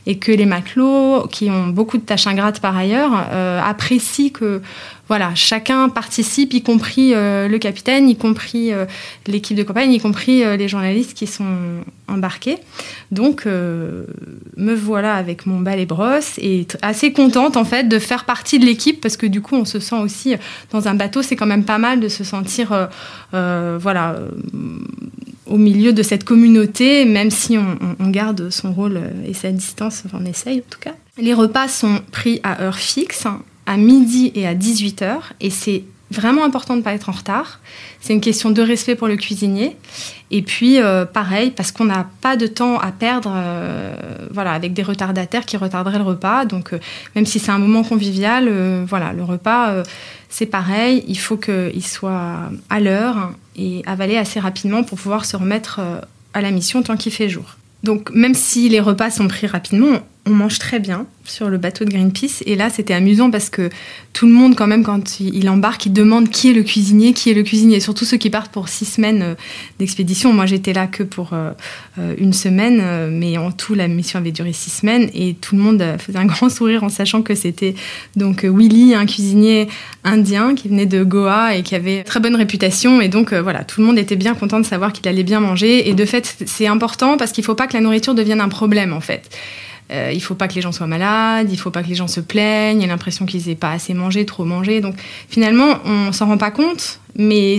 et 0.07 0.19
que 0.19 0.33
les 0.33 0.47
matelots, 0.47 1.27
qui 1.31 1.51
ont 1.51 1.69
beaucoup 1.69 1.99
de 1.99 2.03
tâches 2.03 2.27
ingrates 2.27 2.61
par 2.61 2.77
ailleurs, 2.77 3.13
euh, 3.33 3.61
apprécient 3.63 4.31
que 4.31 4.63
voilà, 5.09 5.35
chacun 5.35 5.89
participe, 5.89 6.55
y 6.55 6.63
compris 6.63 7.15
euh, 7.15 7.49
le 7.49 7.59
capitaine, 7.59 8.09
y 8.09 8.17
compris 8.17 8.73
euh, 8.73 8.87
l'équipe 9.27 9.57
de 9.57 9.65
campagne, 9.65 9.93
y 9.93 10.01
compris 10.01 10.45
les 10.57 10.69
journalistes 10.69 11.15
qui 11.15 11.27
sont 11.27 11.45
embarqués. 12.09 12.59
Donc, 13.11 13.45
me 13.45 14.75
voilà 14.75 15.15
avec 15.15 15.47
mon 15.47 15.61
balai 15.61 15.85
brosse 15.85 16.39
et 16.39 16.67
assez 16.83 17.13
contente 17.13 17.57
en 17.57 17.65
fait 17.65 17.89
de 17.89 17.99
faire 17.99 18.25
partie 18.25 18.59
de 18.59 18.65
l'équipe 18.65 19.01
parce 19.01 19.17
que 19.17 19.27
du 19.27 19.41
coup, 19.41 19.57
on 19.57 19.65
se 19.65 19.81
sent 19.81 19.97
aussi 19.97 20.37
dans 20.71 20.87
un 20.89 20.95
bateau, 20.95 21.23
c'est 21.23 21.37
quand 21.37 21.47
même 21.47 21.65
pas 21.65 21.79
mal 21.79 22.01
de 22.01 22.09
se 22.09 22.25
sentir, 22.25 22.89
voilà 23.33 24.17
au 25.51 25.59
milieu 25.59 25.93
de 25.93 26.03
cette 26.03 26.25
communauté, 26.25 27.05
même 27.05 27.31
si 27.31 27.59
on, 27.59 28.09
garde 28.09 28.51
son 28.51 28.73
rôle 28.73 28.97
euh, 28.97 29.11
et 29.27 29.35
sa 29.35 29.51
distance, 29.51 30.05
on 30.13 30.25
essaye 30.25 30.59
en 30.59 30.71
tout 30.71 30.79
cas. 30.81 30.95
Les 31.19 31.35
repas 31.35 31.69
sont 31.69 32.01
pris 32.11 32.41
à 32.43 32.63
heure 32.63 32.79
fixe, 32.79 33.27
à 33.67 33.77
midi 33.77 34.33
et 34.35 34.47
à 34.47 34.55
18h, 34.55 35.17
et 35.41 35.51
c'est 35.51 35.85
vraiment 36.11 36.45
important 36.45 36.75
de 36.75 36.81
ne 36.81 36.85
pas 36.85 36.93
être 36.93 37.09
en 37.09 37.13
retard. 37.13 37.61
C'est 38.01 38.13
une 38.13 38.21
question 38.21 38.51
de 38.51 38.63
respect 38.63 38.95
pour 38.95 39.09
le 39.09 39.17
cuisinier. 39.17 39.77
Et 40.31 40.43
puis, 40.43 40.81
euh, 40.81 41.05
pareil, 41.05 41.51
parce 41.51 41.73
qu'on 41.73 41.85
n'a 41.85 42.07
pas 42.21 42.37
de 42.37 42.47
temps 42.47 42.79
à 42.79 42.93
perdre 42.93 43.33
euh, 43.35 43.95
voilà, 44.31 44.53
avec 44.53 44.73
des 44.73 44.83
retardataires 44.83 45.47
qui 45.47 45.57
retarderaient 45.57 45.99
le 45.99 46.05
repas. 46.05 46.45
Donc, 46.45 46.75
même 47.15 47.27
si 47.27 47.39
c'est 47.39 47.53
un 47.53 47.59
moment 47.59 47.83
convivial, 47.83 48.51
voilà, 48.87 49.13
le 49.13 49.25
repas, 49.25 49.83
c'est 50.31 50.47
pareil. 50.47 51.05
Il 51.09 51.19
faut 51.19 51.37
qu'il 51.37 51.85
soit 51.85 52.39
à 52.71 52.81
l'heure 52.81 53.33
et 53.57 53.83
avaler 53.85 54.17
assez 54.17 54.41
rapidement 54.41 54.83
pour 54.83 54.99
pouvoir 54.99 55.25
se 55.27 55.37
remettre 55.37 55.81
euh, 55.81 56.01
à 56.33 56.41
la 56.41 56.51
mission 56.51 56.83
tant 56.83 56.97
qu'il 56.97 57.13
fait 57.13 57.29
jour. 57.29 57.57
Donc 57.83 58.11
même 58.11 58.35
si 58.35 58.69
les 58.69 58.81
repas 58.81 59.11
sont 59.11 59.29
pris 59.29 59.47
rapidement, 59.47 59.99
on 60.27 60.31
mange 60.31 60.59
très 60.59 60.79
bien 60.81 61.07
sur 61.25 61.49
le 61.49 61.57
bateau 61.57 61.85
de 61.85 61.91
Greenpeace. 61.91 62.43
Et 62.45 62.57
là, 62.57 62.69
c'était 62.69 62.93
amusant 62.93 63.31
parce 63.31 63.49
que 63.49 63.71
tout 64.13 64.27
le 64.27 64.33
monde, 64.33 64.55
quand 64.55 64.67
même, 64.67 64.83
quand 64.83 65.21
il 65.21 65.49
embarque, 65.49 65.87
il 65.87 65.93
demande 65.93 66.29
qui 66.29 66.51
est 66.51 66.53
le 66.53 66.63
cuisinier, 66.63 67.13
qui 67.15 67.31
est 67.31 67.35
le 67.35 67.43
cuisinier. 67.43 67.81
Surtout 67.81 68.05
ceux 68.05 68.17
qui 68.17 68.29
partent 68.29 68.53
pour 68.53 68.69
six 68.69 68.85
semaines 68.85 69.23
euh, 69.23 69.35
d'expédition. 69.79 70.33
Moi, 70.33 70.47
j'étais 70.47 70.73
là 70.73 70.87
que 70.87 71.03
pour 71.03 71.33
euh, 71.33 71.53
euh, 71.99 72.15
une 72.19 72.33
semaine, 72.33 72.83
mais 73.11 73.39
en 73.39 73.51
tout, 73.51 73.75
la 73.75 73.89
mission 73.89 74.19
avait 74.19 74.33
duré 74.33 74.53
six 74.53 74.71
semaines. 74.71 75.09
Et 75.15 75.35
tout 75.35 75.57
le 75.57 75.63
monde 75.63 75.83
faisait 75.99 76.19
un 76.19 76.27
grand 76.27 76.51
sourire 76.51 76.85
en 76.85 76.91
sachant 76.91 77.23
que 77.23 77.35
c'était 77.35 77.75
donc 78.17 78.45
Willy, 78.45 78.95
un 78.95 79.07
cuisinier 79.07 79.69
indien 80.05 80.55
qui 80.55 80.69
venait 80.69 80.87
de 80.87 81.03
Goa 81.03 81.57
et 81.57 81.63
qui 81.63 81.75
avait 81.75 82.03
très 82.03 82.21
bonne 82.21 82.37
réputation. 82.37 83.01
Et 83.01 83.09
donc, 83.09 83.33
voilà, 83.33 83.65
tout 83.65 83.81
le 83.81 83.87
monde 83.87 83.99
était 83.99 84.17
bien 84.17 84.35
content 84.35 84.61
de 84.61 84.67
savoir 84.67 84.93
qu'il 84.93 85.09
allait 85.09 85.23
bien 85.23 85.41
manger. 85.41 85.89
Et 85.89 85.95
de 85.95 86.05
fait, 86.05 86.45
c'est 86.47 86.67
important 86.67 87.17
parce 87.17 87.33
qu'il 87.33 87.43
ne 87.43 87.47
faut 87.47 87.55
pas 87.55 87.67
que 87.67 87.75
la 87.75 87.81
nourriture 87.81 88.15
devienne 88.15 88.41
un 88.41 88.49
problème, 88.49 88.93
en 88.93 89.01
fait. 89.01 89.31
Euh, 89.91 90.13
il 90.15 90.21
faut 90.21 90.37
pas 90.37 90.47
que 90.47 90.55
les 90.55 90.61
gens 90.61 90.71
soient 90.71 90.87
malades, 90.87 91.49
il 91.51 91.59
faut 91.59 91.71
pas 91.71 91.83
que 91.83 91.89
les 91.89 91.97
gens 91.97 92.07
se 92.07 92.21
plaignent, 92.21 92.79
il 92.79 92.83
y 92.83 92.85
a 92.85 92.89
l'impression 92.89 93.27
qu'ils 93.27 93.47
n'aient 93.47 93.57
pas 93.57 93.73
assez 93.73 93.93
mangé, 93.93 94.25
trop 94.25 94.45
mangé. 94.45 94.81
Donc 94.81 94.95
finalement, 95.29 95.79
on 95.85 96.13
s'en 96.13 96.27
rend 96.27 96.39
pas 96.39 96.53
compte, 96.53 97.01
mais 97.17 97.59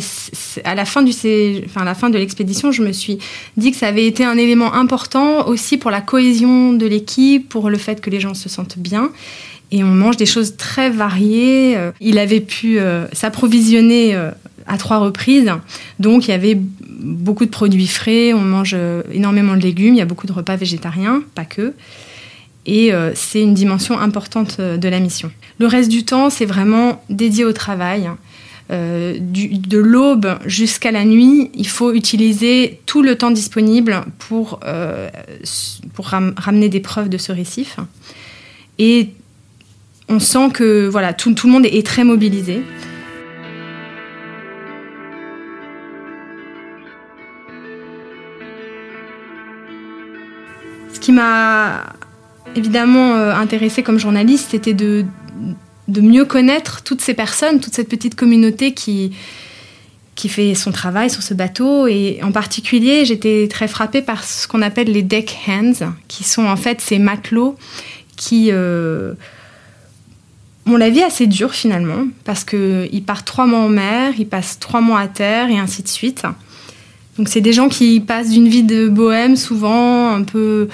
à 0.64 0.76
la 0.76 0.86
fin, 0.86 1.02
de 1.04 2.18
l'expédition, 2.18 2.72
je 2.72 2.84
me 2.84 2.94
suis 2.94 3.18
dit 3.58 3.72
que 3.72 3.78
ça 3.78 3.88
avait 3.88 4.06
été 4.06 4.24
un 4.24 4.38
élément 4.38 4.74
important 4.74 5.48
aussi 5.48 5.78
pour 5.78 5.92
la 5.92 6.00
cohésion 6.00 6.72
de 6.72 6.86
l'équipe, 6.86 7.50
pour 7.50 7.70
le 7.70 7.78
fait 7.78 8.00
que 8.00 8.10
les 8.10 8.22
gens 8.22 8.34
se 8.34 8.48
sentent 8.48 8.78
bien. 8.78 9.10
Et 9.74 9.84
on 9.84 9.88
mange 9.92 10.18
des 10.18 10.26
choses 10.26 10.58
très 10.58 10.90
variées. 10.90 11.78
Euh, 11.78 11.92
il 12.00 12.18
avait 12.18 12.42
pu 12.42 12.80
euh, 12.80 13.08
s'approvisionner 13.12 14.16
à 14.68 14.78
trois 14.78 15.00
reprises. 15.00 15.52
Donc 16.00 16.28
il 16.28 16.32
y 16.32 16.34
avait 16.34 16.58
beaucoup 16.58 17.46
de 17.46 17.50
produits 17.50 17.88
frais, 17.88 18.32
on 18.32 18.42
mange 18.42 18.76
énormément 19.12 19.58
de 19.58 19.62
légumes, 19.62 19.96
il 19.96 19.98
y 19.98 20.02
a 20.02 20.06
beaucoup 20.06 20.28
de 20.28 20.34
repas 20.34 20.56
végétariens, 20.56 21.24
pas 21.36 21.46
que 21.46 21.74
et 22.65 22.94
euh, 22.94 23.12
c'est 23.15 23.41
une 23.41 23.53
dimension 23.53 24.00
importante 24.00 24.58
euh, 24.60 24.77
de 24.77 24.88
la 24.88 25.00
mission. 25.00 25.32
Le 25.60 25.68
reste 25.68 25.89
du 25.89 26.03
temps, 26.03 26.30
c'est 26.30 26.46
vraiment 26.46 27.03
dédié 27.10 27.46
au 27.46 27.53
travail. 27.53 28.10
Euh, 28.72 29.18
de 29.20 29.77
l'aube 29.77 30.39
jusqu'à 30.46 30.91
la 30.91 31.03
nuit, 31.03 31.50
il 31.53 31.68
faut 31.68 31.94
utiliser 31.94 32.80
tout 32.86 33.01
le 33.01 33.18
temps 33.18 33.32
disponible 33.32 34.01
pour, 34.18 34.62
pour 35.94 36.08
ramener 36.08 36.70
des 36.70 36.80
preuves 36.80 37.10
de 37.10 37.18
ce 37.18 37.32
récif. 37.34 37.77
Et 38.80 39.10
on 40.08 40.20
sent 40.20 40.51
que 40.53 40.88
voilà, 40.88 41.13
tout, 41.13 41.34
tout 41.34 41.48
le 41.48 41.53
monde 41.53 41.65
est 41.65 41.86
très 41.86 42.06
mobilisé. 42.06 42.62
Ce 50.94 51.00
qui 51.00 51.12
m'a 51.12 51.84
évidemment 52.55 53.15
euh, 53.15 53.34
intéressé 53.34 53.84
comme 53.84 54.00
journaliste, 54.00 54.50
c'était 54.51 54.74
de, 54.74 55.05
de 55.88 56.01
mieux 56.01 56.25
connaître 56.25 56.84
toutes 56.84 57.01
ces 57.01 57.13
personnes, 57.13 57.60
toute 57.60 57.74
cette 57.74 57.89
petite 57.89 58.15
communauté 58.15 58.74
qui, 58.74 59.12
qui 60.15 60.29
fait 60.29 60.53
son 60.55 60.72
travail 60.72 61.10
sur 61.10 61.24
ce 61.24 61.34
bateau. 61.34 61.88
Et 61.88 62.20
en 62.24 62.31
particulier, 62.31 63.05
j'étais 63.05 63.48
très 63.50 63.67
frappée 63.67 64.01
par 64.01 64.24
ce 64.24 64.48
qu'on 64.48 64.62
appelle 64.62 64.91
les 64.91 65.03
deck 65.03 65.36
hands, 65.48 65.93
qui 66.08 66.24
sont 66.24 66.46
en 66.46 66.58
fait 66.58 66.81
ces 66.81 67.00
matelots 67.00 67.58
qui 68.17 68.50
euh, 68.51 69.13
ont 70.67 70.77
la 70.77 70.89
vie 70.89 71.01
assez 71.01 71.25
dure 71.25 71.53
finalement, 71.53 72.05
parce 72.24 72.43
qu'ils 72.43 73.03
partent 73.03 73.25
trois 73.25 73.48
mois 73.48 73.62
en 73.62 73.70
mer, 73.70 74.13
ils 74.20 74.27
passent 74.27 74.60
trois 74.60 74.81
mois 74.81 75.00
à 75.00 75.08
terre 75.08 75.50
et 75.50 75.58
ainsi 75.58 75.81
de 75.81 75.88
suite. 75.88 76.24
Donc 77.17 77.29
c'est 77.29 77.41
des 77.41 77.53
gens 77.53 77.67
qui 77.67 78.00
passent 78.00 78.29
d'une 78.29 78.48
vie 78.48 78.63
de 78.63 78.88
bohème 78.88 79.36
souvent 79.36 80.10
un 80.13 80.24
peu 80.24 80.70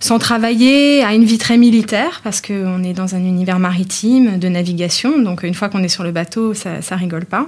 sans 0.00 0.18
travailler 0.18 1.04
à 1.04 1.14
une 1.14 1.24
vie 1.24 1.38
très 1.38 1.58
militaire, 1.58 2.20
parce 2.24 2.40
qu'on 2.40 2.82
est 2.82 2.94
dans 2.94 3.14
un 3.14 3.22
univers 3.24 3.58
maritime 3.58 4.38
de 4.38 4.48
navigation, 4.48 5.18
donc 5.18 5.42
une 5.42 5.54
fois 5.54 5.68
qu'on 5.68 5.82
est 5.82 5.88
sur 5.88 6.02
le 6.02 6.10
bateau, 6.10 6.54
ça, 6.54 6.82
ça 6.82 6.96
rigole 6.96 7.26
pas. 7.26 7.46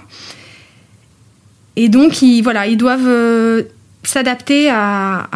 Et 1.76 1.88
donc, 1.88 2.22
ils, 2.22 2.42
voilà, 2.42 2.66
ils 2.66 2.76
doivent 2.76 3.06
euh, 3.06 3.62
s'adapter 4.02 4.68
à, 4.70 5.26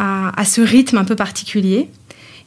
ce 0.45 0.61
rythme 0.61 0.97
un 0.97 1.03
peu 1.03 1.15
particulier. 1.15 1.89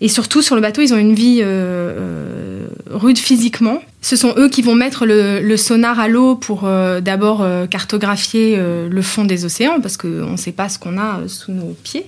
Et 0.01 0.09
surtout, 0.09 0.41
sur 0.41 0.55
le 0.55 0.63
bateau, 0.63 0.81
ils 0.81 0.95
ont 0.95 0.99
une 0.99 1.15
vie 1.15 1.41
euh, 1.43 1.45
euh, 1.47 2.67
rude 2.91 3.19
physiquement. 3.19 3.83
Ce 4.01 4.17
sont 4.17 4.33
eux 4.39 4.49
qui 4.49 4.63
vont 4.63 4.75
mettre 4.75 5.05
le, 5.05 5.57
sonar 5.57 6.01
à 6.01 6.09
l'eau 6.09 6.37
pour 6.37 6.63
d'abord 7.03 7.47
cartographier 7.69 8.57
le 8.57 9.03
fond 9.03 9.25
des 9.25 9.45
océans, 9.45 9.81
parce 9.81 9.99
qu'on 9.99 10.31
ne 10.31 10.37
sait 10.39 10.53
pas 10.53 10.71
ce 10.71 10.79
qu'on 10.79 10.97
a 10.97 11.21
sous 11.27 11.53
nos 11.53 11.77
pieds. 11.83 12.07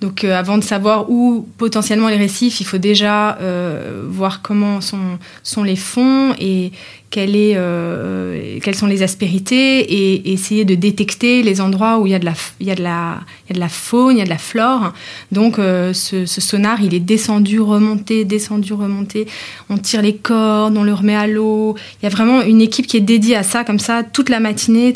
Donc 0.00 0.22
euh, 0.22 0.36
avant 0.36 0.58
de 0.58 0.64
savoir 0.64 1.10
où 1.10 1.46
potentiellement 1.58 2.08
les 2.08 2.16
récifs, 2.16 2.60
il 2.60 2.64
faut 2.64 2.78
déjà 2.78 3.36
euh, 3.38 4.04
voir 4.08 4.42
comment 4.42 4.80
sont, 4.80 5.18
sont 5.42 5.64
les 5.64 5.76
fonds 5.76 6.34
et 6.38 6.70
est, 7.16 7.54
euh, 7.56 8.58
quelles 8.62 8.74
sont 8.74 8.86
les 8.86 9.02
aspérités 9.02 9.80
et, 9.80 10.32
essayer 10.32 10.64
de 10.64 10.74
détecter 10.74 11.42
les 11.42 11.60
endroits 11.60 11.98
où 11.98 12.06
il 12.06 12.10
y, 12.10 12.14
a 12.14 12.18
de 12.18 12.24
la, 12.24 13.68
faune, 13.68 14.16
il 14.16 14.18
y 14.18 14.22
a 14.22 14.24
de 14.24 14.30
la 14.30 14.38
flore. 14.38 14.92
Donc 15.32 15.58
euh, 15.58 15.92
ce, 15.92 16.26
sonar, 16.26 16.80
il 16.82 16.94
est 16.94 17.00
descendu, 17.00 17.60
remonté, 17.60 18.24
descendu, 18.24 18.72
remonté. 18.72 19.26
On 19.70 19.78
tire 19.78 20.02
les 20.02 20.14
cordes, 20.14 20.76
on 20.76 20.84
le 20.84 20.94
remet 20.94 21.16
à 21.16 21.26
l'eau. 21.26 21.76
Il 22.00 22.04
y 22.04 22.06
a 22.06 22.10
vraiment 22.10 22.42
une 22.42 22.60
équipe 22.60 22.86
qui 22.86 22.96
est 22.96 23.02
dédiée 23.02 23.36
à 23.36 23.42
ça, 23.42 23.64
comme 23.64 23.78
ça, 23.78 24.02
toute 24.02 24.28
la 24.28 24.40
matinée, 24.40 24.92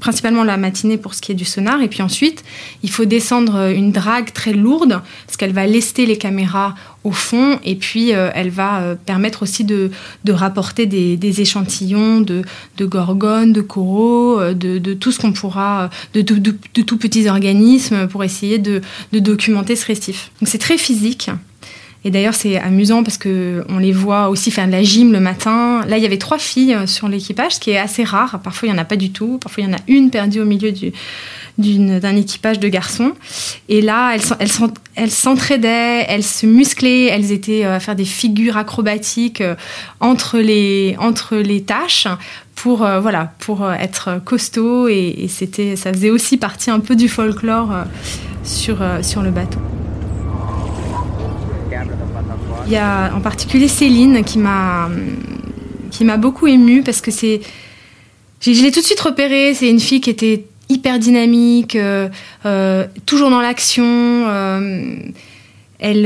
principalement 0.00 0.44
la 0.44 0.56
matinée 0.56 0.96
pour 0.96 1.14
ce 1.14 1.20
qui 1.20 1.32
est 1.32 1.36
du 1.36 1.44
sonar. 1.44 1.82
Et 1.82 1.88
puis 1.88 2.02
ensuite, 2.02 2.44
il 2.82 2.90
faut 2.90 3.04
descendre 3.04 3.70
une 3.70 3.92
drague 3.92 4.32
très 4.32 4.52
lourde, 4.52 5.00
parce 5.26 5.36
qu'elle 5.36 5.52
va 5.52 5.66
lester 5.66 6.06
les 6.06 6.16
caméras 6.18 6.74
au 7.04 7.12
fond, 7.12 7.58
et 7.64 7.76
puis 7.76 8.12
euh, 8.12 8.30
elle 8.34 8.50
va 8.50 8.80
euh, 8.80 8.94
permettre 8.94 9.42
aussi 9.42 9.64
de, 9.64 9.90
rapporter 10.28 10.86
des, 10.86 11.40
échantillons 11.40 12.20
de, 12.20 12.44
gorgones, 12.80 13.52
de 13.52 13.60
coraux, 13.60 14.40
euh, 14.40 14.54
de, 14.54 14.94
tout 14.94 15.12
ce 15.12 15.18
qu'on 15.18 15.32
pourra, 15.32 15.90
de, 16.14 16.22
tout 16.22 16.98
petits 16.98 17.28
organismes 17.28 18.08
pour 18.08 18.24
essayer 18.24 18.58
de, 18.58 18.82
documenter 19.12 19.76
ce 19.76 19.86
récif. 19.86 20.30
Donc 20.40 20.48
c'est 20.48 20.58
très 20.58 20.78
physique. 20.78 21.30
Et 22.08 22.10
d'ailleurs, 22.10 22.32
c'est 22.32 22.56
amusant 22.56 23.02
parce 23.02 23.18
que 23.18 23.66
on 23.68 23.76
les 23.76 23.92
voit 23.92 24.30
aussi 24.30 24.50
faire 24.50 24.66
de 24.66 24.72
la 24.72 24.82
gym 24.82 25.12
le 25.12 25.20
matin. 25.20 25.82
Là, 25.86 25.98
il 25.98 26.02
y 26.02 26.06
avait 26.06 26.16
trois 26.16 26.38
filles 26.38 26.74
sur 26.86 27.06
l'équipage, 27.06 27.56
ce 27.56 27.60
qui 27.60 27.72
est 27.72 27.76
assez 27.76 28.02
rare. 28.02 28.40
Parfois, 28.42 28.66
il 28.66 28.72
n'y 28.72 28.78
en 28.78 28.80
a 28.80 28.86
pas 28.86 28.96
du 28.96 29.12
tout. 29.12 29.36
Parfois, 29.36 29.62
il 29.62 29.68
y 29.68 29.70
en 29.70 29.76
a 29.76 29.80
une 29.88 30.08
perdue 30.08 30.40
au 30.40 30.46
milieu 30.46 30.72
du, 30.72 30.90
d'un 31.58 32.16
équipage 32.16 32.60
de 32.60 32.68
garçons. 32.68 33.12
Et 33.68 33.82
là, 33.82 34.16
elles, 34.96 35.10
s'entraidaient, 35.10 36.06
elles 36.08 36.24
se 36.24 36.46
musclaient, 36.46 37.08
elles 37.08 37.30
étaient 37.30 37.64
à 37.64 37.78
faire 37.78 37.94
des 37.94 38.06
figures 38.06 38.56
acrobatiques 38.56 39.42
entre, 40.00 40.38
les, 40.38 40.96
entre 40.98 41.36
les 41.36 41.62
tâches 41.62 42.08
pour 42.54 42.84
euh, 42.84 43.00
voilà 43.00 43.34
pour 43.38 43.64
euh, 43.64 43.74
être 43.74 44.20
costaud 44.24 44.88
et, 44.88 45.28
ça 45.28 45.92
faisait 45.92 46.10
aussi 46.10 46.38
partie 46.38 46.70
un 46.70 46.80
peu 46.80 46.96
du 46.96 47.08
folklore 47.08 47.70
euh, 47.72 49.02
sur 49.02 49.22
le 49.22 49.30
bateau. 49.30 49.60
Il 52.68 52.74
y 52.74 52.76
a 52.76 53.14
en 53.14 53.20
particulier 53.20 53.66
Céline 53.66 54.22
qui 54.24 54.38
m'a 54.38 54.90
qui 55.90 56.04
m'a 56.04 56.18
beaucoup 56.18 56.46
émue 56.46 56.82
parce 56.82 57.00
que 57.00 57.10
c'est 57.10 57.40
je 58.42 58.62
l'ai 58.62 58.70
tout 58.70 58.80
de 58.80 58.84
suite 58.84 59.00
repérée. 59.00 59.54
C'est 59.54 59.70
une 59.70 59.80
fille 59.80 60.02
qui 60.02 60.10
était 60.10 60.44
hyper 60.68 60.98
dynamique, 60.98 61.78
toujours 63.06 63.30
dans 63.30 63.40
l'action. 63.40 64.28
elle, 65.78 66.02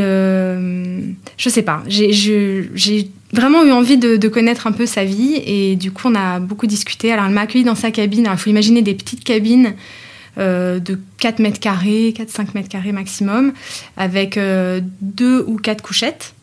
je 1.36 1.48
sais 1.48 1.62
pas. 1.62 1.82
J'ai 1.88 3.10
vraiment 3.32 3.64
eu 3.64 3.72
envie 3.72 3.96
de, 3.96 4.28
connaître 4.28 4.68
un 4.68 4.72
peu 4.72 4.86
sa 4.86 5.04
vie 5.04 5.42
et 5.44 5.74
du 5.74 5.90
coup 5.90 6.08
on 6.08 6.14
a 6.14 6.38
beaucoup 6.38 6.68
discuté. 6.68 7.12
Alors 7.12 7.24
elle 7.24 7.32
m'a 7.32 7.42
accueilli 7.42 7.64
dans 7.64 7.74
sa 7.74 7.90
cabine. 7.90 8.28
il 8.30 8.38
faut 8.38 8.50
imaginer 8.50 8.82
des 8.82 8.94
petites 8.94 9.24
cabines 9.24 9.74
euh, 10.38 10.78
de 10.78 10.98
4 11.18 11.40
mètres 11.40 11.60
carrés, 11.60 12.14
4-5 12.16 12.48
mètres 12.54 12.68
carrés 12.68 12.92
maximum, 12.92 13.52
avec 13.96 14.36
euh, 14.36 14.80
deux 15.00 15.44
ou 15.46 15.56
quatre 15.56 15.82
couchettes. 15.82 16.34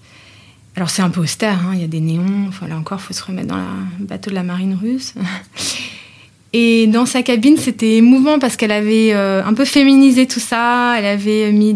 Alors 0.80 0.90
c'est 0.90 1.02
un 1.02 1.10
peu 1.10 1.20
austère, 1.20 1.60
hein. 1.68 1.72
il 1.74 1.82
y 1.82 1.84
a 1.84 1.88
des 1.88 2.00
néons, 2.00 2.52
là 2.66 2.78
encore 2.78 3.00
il 3.02 3.08
faut 3.08 3.14
se 3.14 3.22
remettre 3.22 3.50
dans 3.50 3.58
le 3.58 4.06
bateau 4.06 4.30
de 4.30 4.36
la 4.36 4.44
marine 4.44 4.80
russe. 4.82 5.14
Et 6.54 6.88
dans 6.88 7.06
sa 7.06 7.22
cabine, 7.22 7.58
c'était 7.58 7.98
émouvant 7.98 8.40
parce 8.40 8.56
qu'elle 8.56 8.72
avait 8.72 9.12
euh, 9.12 9.44
un 9.44 9.54
peu 9.54 9.66
féminisé 9.66 10.26
tout 10.26 10.40
ça. 10.40 10.96
Elle 10.98 11.06
avait 11.06 11.52
mis 11.52 11.76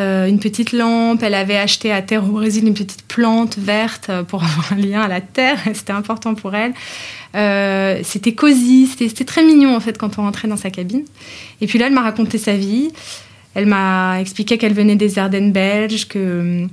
euh, 0.00 0.26
une 0.26 0.40
petite 0.40 0.72
lampe. 0.72 1.22
Elle 1.22 1.34
avait 1.34 1.56
acheté 1.56 1.92
à 1.92 2.02
terre 2.02 2.24
au 2.24 2.32
Brésil 2.32 2.66
une 2.66 2.74
petite 2.74 3.04
plante 3.06 3.56
verte 3.56 4.08
euh, 4.10 4.24
pour 4.24 4.42
avoir 4.44 4.72
un 4.72 4.76
lien 4.78 5.02
à 5.02 5.08
la 5.08 5.20
terre. 5.20 5.58
C'était 5.72 5.92
important 5.92 6.34
pour 6.34 6.54
elle. 6.56 6.74
c'était 8.04 8.34
cosy. 8.34 8.88
C'était 8.88 9.24
très 9.24 9.44
mignon 9.44 9.76
en 9.76 9.80
fait 9.80 9.96
quand 9.96 10.18
on 10.18 10.22
rentrait 10.22 10.48
dans 10.48 10.56
sa 10.56 10.70
cabine. 10.70 11.04
Et 11.60 11.68
puis 11.68 11.78
là, 11.78 11.86
elle 11.86 11.94
m'a 11.94 12.02
raconté 12.02 12.36
sa 12.36 12.56
vie. 12.56 12.90
Elle 13.54 13.66
m'a 13.66 14.20
expliqué 14.20 14.58
qu'elle 14.58 14.74
venait 14.74 14.96
des 14.96 15.20
Ardennes 15.20 15.52
belges, 15.52 16.08
que 16.08 16.66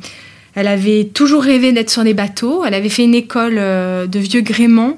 elle 0.55 0.67
avait 0.67 1.05
toujours 1.05 1.43
rêvé 1.43 1.71
d'être 1.71 1.89
sur 1.89 2.03
des 2.03 2.13
bateaux. 2.13 2.63
Elle 2.65 2.73
avait 2.73 2.89
fait 2.89 3.03
une 3.03 3.15
école 3.15 3.55
de 3.55 4.19
vieux 4.19 4.41
gréement. 4.41 4.95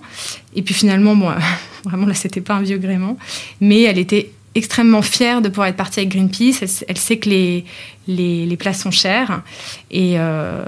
Et 0.55 0.61
puis 0.61 0.73
finalement, 0.73 1.15
moi. 1.15 1.37
Vraiment, 1.85 2.05
là, 2.05 2.13
c'était 2.13 2.41
pas 2.41 2.53
un 2.55 2.61
vieux 2.61 2.77
gréement. 2.77 3.17
Mais 3.59 3.81
elle 3.81 3.97
était 3.97 4.31
extrêmement 4.55 5.01
fière 5.01 5.41
de 5.41 5.49
pouvoir 5.49 5.67
être 5.67 5.75
partie 5.75 5.99
avec 5.99 6.11
Greenpeace. 6.11 6.83
Elle, 6.87 6.97
sait 6.97 7.17
que 7.17 7.29
les, 7.29 7.65
les, 8.07 8.57
places 8.57 8.81
sont 8.81 8.91
chères. 8.91 9.41
Et, 9.89 10.13
euh, 10.17 10.63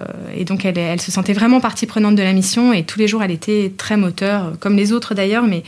donc, 0.46 0.66
elle, 0.66 0.78
elle, 0.78 1.02
se 1.02 1.12
sentait 1.12 1.34
vraiment 1.34 1.60
partie 1.60 1.86
prenante 1.86 2.16
de 2.16 2.24
la 2.24 2.34
mission. 2.34 2.74
Et 2.74 2.84
tous 2.84 3.00
les 3.00 3.08
jours, 3.08 3.24
elle 3.24 3.32
était 3.32 3.72
très 3.78 3.98
moteur, 3.98 4.54
comme 4.60 4.76
les 4.76 4.92
autres 4.92 5.14
d'ailleurs. 5.14 5.44
Mais 5.44 5.64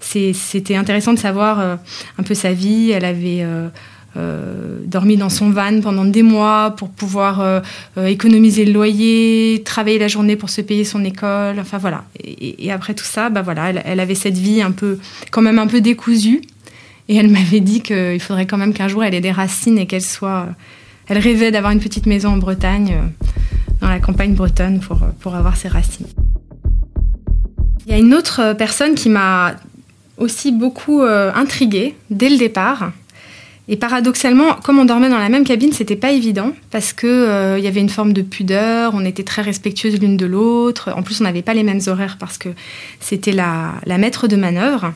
c'était 0.00 0.76
intéressant 0.76 1.12
de 1.12 1.18
savoir 1.18 1.60
euh, 1.60 1.76
un 2.18 2.22
peu 2.22 2.34
sa 2.34 2.52
vie. 2.52 2.90
Elle 2.90 3.04
avait. 3.04 3.42
Euh, 3.42 3.68
euh, 4.16 4.78
dormi 4.86 5.18
dans 5.18 5.28
son 5.28 5.50
van 5.50 5.82
pendant 5.82 6.06
des 6.06 6.22
mois 6.22 6.74
pour 6.76 6.88
pouvoir 6.88 7.40
euh, 7.40 7.60
euh, 7.98 8.06
économiser 8.06 8.64
le 8.64 8.72
loyer, 8.72 9.62
travailler 9.66 9.98
la 9.98 10.08
journée 10.08 10.34
pour 10.34 10.48
se 10.48 10.62
payer 10.62 10.84
son 10.84 11.04
école. 11.04 11.60
Enfin 11.60 11.76
voilà. 11.76 12.04
Et, 12.24 12.72
après 12.72 12.94
tout 12.94 13.04
ça, 13.04 13.28
bah 13.28 13.42
voilà, 13.42 13.70
elle, 13.84 14.00
avait 14.00 14.14
cette 14.14 14.38
vie 14.38 14.62
un 14.62 14.70
peu, 14.70 14.98
quand 15.30 15.42
même 15.42 15.58
un 15.58 15.66
peu 15.66 15.82
décousue. 15.82 16.40
Et 17.08 17.16
elle 17.16 17.28
m'avait 17.28 17.60
dit 17.60 17.82
qu'il 17.82 18.20
faudrait 18.20 18.46
quand 18.46 18.56
même 18.56 18.72
qu'un 18.72 18.88
jour 18.88 19.04
elle 19.04 19.14
ait 19.14 19.20
des 19.20 19.30
racines 19.30 19.78
et 19.78 19.86
qu'elle 19.86 20.02
soit. 20.02 20.46
Elle 21.06 21.18
rêvait 21.18 21.50
d'avoir 21.50 21.72
une 21.72 21.80
petite 21.80 22.06
maison 22.06 22.30
en 22.30 22.36
Bretagne, 22.38 22.96
dans 23.80 23.88
la 23.88 23.98
campagne 23.98 24.34
bretonne, 24.34 24.80
pour, 24.80 25.00
pour 25.20 25.34
avoir 25.34 25.56
ses 25.56 25.68
racines. 25.68 26.06
Il 27.86 27.92
y 27.92 27.94
a 27.94 27.98
une 27.98 28.14
autre 28.14 28.54
personne 28.58 28.94
qui 28.94 29.08
m'a 29.08 29.54
aussi 30.18 30.50
beaucoup 30.50 31.02
intriguée 31.02 31.94
dès 32.10 32.28
le 32.28 32.36
départ. 32.36 32.90
Et 33.70 33.76
paradoxalement, 33.76 34.54
comme 34.64 34.78
on 34.78 34.86
dormait 34.86 35.10
dans 35.10 35.18
la 35.18 35.28
même 35.28 35.44
cabine, 35.44 35.72
c'était 35.72 35.96
pas 35.96 36.10
évident 36.10 36.52
parce 36.70 36.94
que 36.94 37.06
euh, 37.06 37.58
y 37.58 37.66
avait 37.66 37.80
une 37.80 37.90
forme 37.90 38.14
de 38.14 38.22
pudeur, 38.22 38.92
on 38.94 39.04
était 39.04 39.24
très 39.24 39.42
respectueuses 39.42 40.00
l'une 40.00 40.16
de 40.16 40.24
l'autre. 40.24 40.90
En 40.96 41.02
plus, 41.02 41.20
on 41.20 41.24
n'avait 41.24 41.42
pas 41.42 41.52
les 41.52 41.62
mêmes 41.62 41.80
horaires 41.86 42.16
parce 42.18 42.38
que 42.38 42.48
c'était 42.98 43.32
la, 43.32 43.74
la 43.84 43.98
maître 43.98 44.26
de 44.26 44.36
manœuvre. 44.36 44.94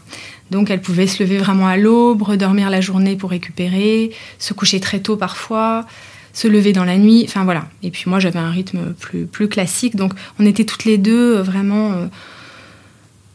Donc, 0.51 0.71
elle 0.71 0.81
pouvait 0.81 1.07
se 1.07 1.23
lever 1.23 1.39
vraiment 1.39 1.67
à 1.67 1.77
l'aube, 1.77 2.37
dormir 2.37 2.71
la 2.71 2.81
journée 2.81 3.17
pour 3.17 3.31
récupérer, 3.31 4.11
se 4.39 4.55
coucher 4.55 4.81
très 4.81 5.01
tôt 5.01 5.17
parfois, 5.17 5.87
se 6.33 6.49
lever 6.49 6.73
dans 6.73 6.85
la 6.85 6.97
nuit. 6.97 7.25
Enfin 7.27 7.45
voilà. 7.45 7.69
Et 7.83 7.91
puis 7.91 8.05
moi, 8.07 8.21
j'avais 8.21 8.39
un 8.39 8.51
rythme 8.51 8.95
plus, 8.99 9.27
plus 9.27 9.49
classique. 9.49 9.97
Donc, 9.97 10.13
on 10.39 10.47
était 10.47 10.65
toutes 10.65 10.85
les 10.85 10.99
deux 10.99 11.37
euh, 11.37 11.43
vraiment 11.43 11.93
euh, 11.93 12.07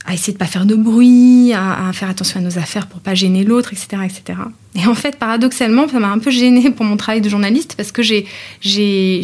à 0.08 0.14
essayer 0.14 0.32
de 0.32 0.38
pas 0.38 0.46
faire 0.46 0.66
de 0.66 0.76
bruit, 0.76 1.52
à, 1.54 1.92
faire 1.94 2.10
attention 2.10 2.40
à 2.40 2.44
nos 2.44 2.58
affaires 2.58 2.88
pour 2.88 3.02
pas 3.02 3.14
gêner 3.14 3.44
l'autre, 3.44 3.74
etc., 3.74 4.04
etc. 4.06 4.40
Et 4.76 4.88
en 4.88 4.96
fait, 4.96 5.18
paradoxalement, 5.18 5.88
ça 5.90 6.00
m'a 6.00 6.08
un 6.08 6.20
peu 6.20 6.32
gênée 6.32 6.72
pour 6.72 6.86
mon 6.86 6.96
travail 6.96 7.20
de 7.20 7.28
journaliste 7.28 7.76
parce 7.76 7.92
que 7.92 8.02
j'ai, 8.02 8.26
j'ai, 8.62 9.22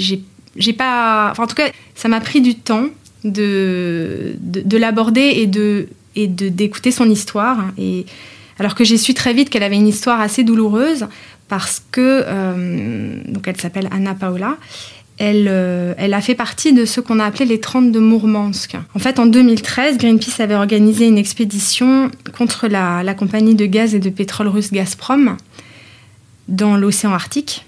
j'ai, 0.57 0.73
pas, 0.73 1.29
enfin, 1.31 1.43
en 1.43 1.47
tout 1.47 1.55
cas, 1.55 1.69
ça 1.95 2.09
m'a 2.09 2.19
pris 2.19 2.41
du 2.41 2.55
temps 2.55 2.87
de, 3.23 4.35
de, 4.41 4.77
l'aborder 4.77 5.33
et 5.37 5.47
de, 5.47 5.87
et 6.17 6.27
de 6.27 6.49
d'écouter 6.49 6.91
son 6.91 7.09
histoire. 7.09 7.59
Et 7.77 8.05
alors 8.59 8.75
que 8.75 8.83
j'ai 8.83 8.97
su 8.97 9.13
très 9.13 9.33
vite 9.33 9.49
qu'elle 9.49 9.63
avait 9.63 9.77
une 9.77 9.87
histoire 9.87 10.19
assez 10.19 10.43
douloureuse 10.43 11.07
parce 11.47 11.81
que 11.91 12.23
euh, 12.25 13.21
donc 13.27 13.47
elle 13.47 13.59
s'appelle 13.59 13.87
Anna 13.91 14.15
Paola 14.15 14.57
euh, 15.21 15.93
elle, 15.97 16.13
a 16.13 16.21
fait 16.21 16.35
partie 16.35 16.73
de 16.73 16.85
ce 16.85 16.99
qu'on 16.99 17.19
a 17.19 17.25
appelé 17.25 17.45
les 17.45 17.59
30 17.59 17.91
de 17.91 17.99
Mourmansk. 17.99 18.75
En 18.95 18.99
fait, 18.99 19.19
en 19.19 19.25
2013, 19.25 19.97
Greenpeace 19.97 20.41
avait 20.41 20.55
organisé 20.55 21.07
une 21.07 21.17
expédition 21.17 22.09
contre 22.35 22.67
la, 22.67 23.13
compagnie 23.13 23.55
de 23.55 23.65
gaz 23.65 23.93
et 23.93 23.99
de 23.99 24.09
pétrole 24.09 24.47
russe 24.47 24.71
Gazprom 24.71 25.37
dans 26.47 26.77
l'océan 26.77 27.13
Arctique. 27.13 27.65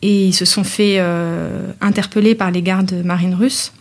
Et 0.00 0.26
ils 0.26 0.32
se 0.32 0.44
sont 0.44 0.64
fait 0.64 0.96
euh, 0.98 1.70
interpeller 1.80 2.34
par 2.34 2.50
les 2.50 2.62
gardes 2.62 3.04
marines 3.04 3.34
russes. 3.34 3.72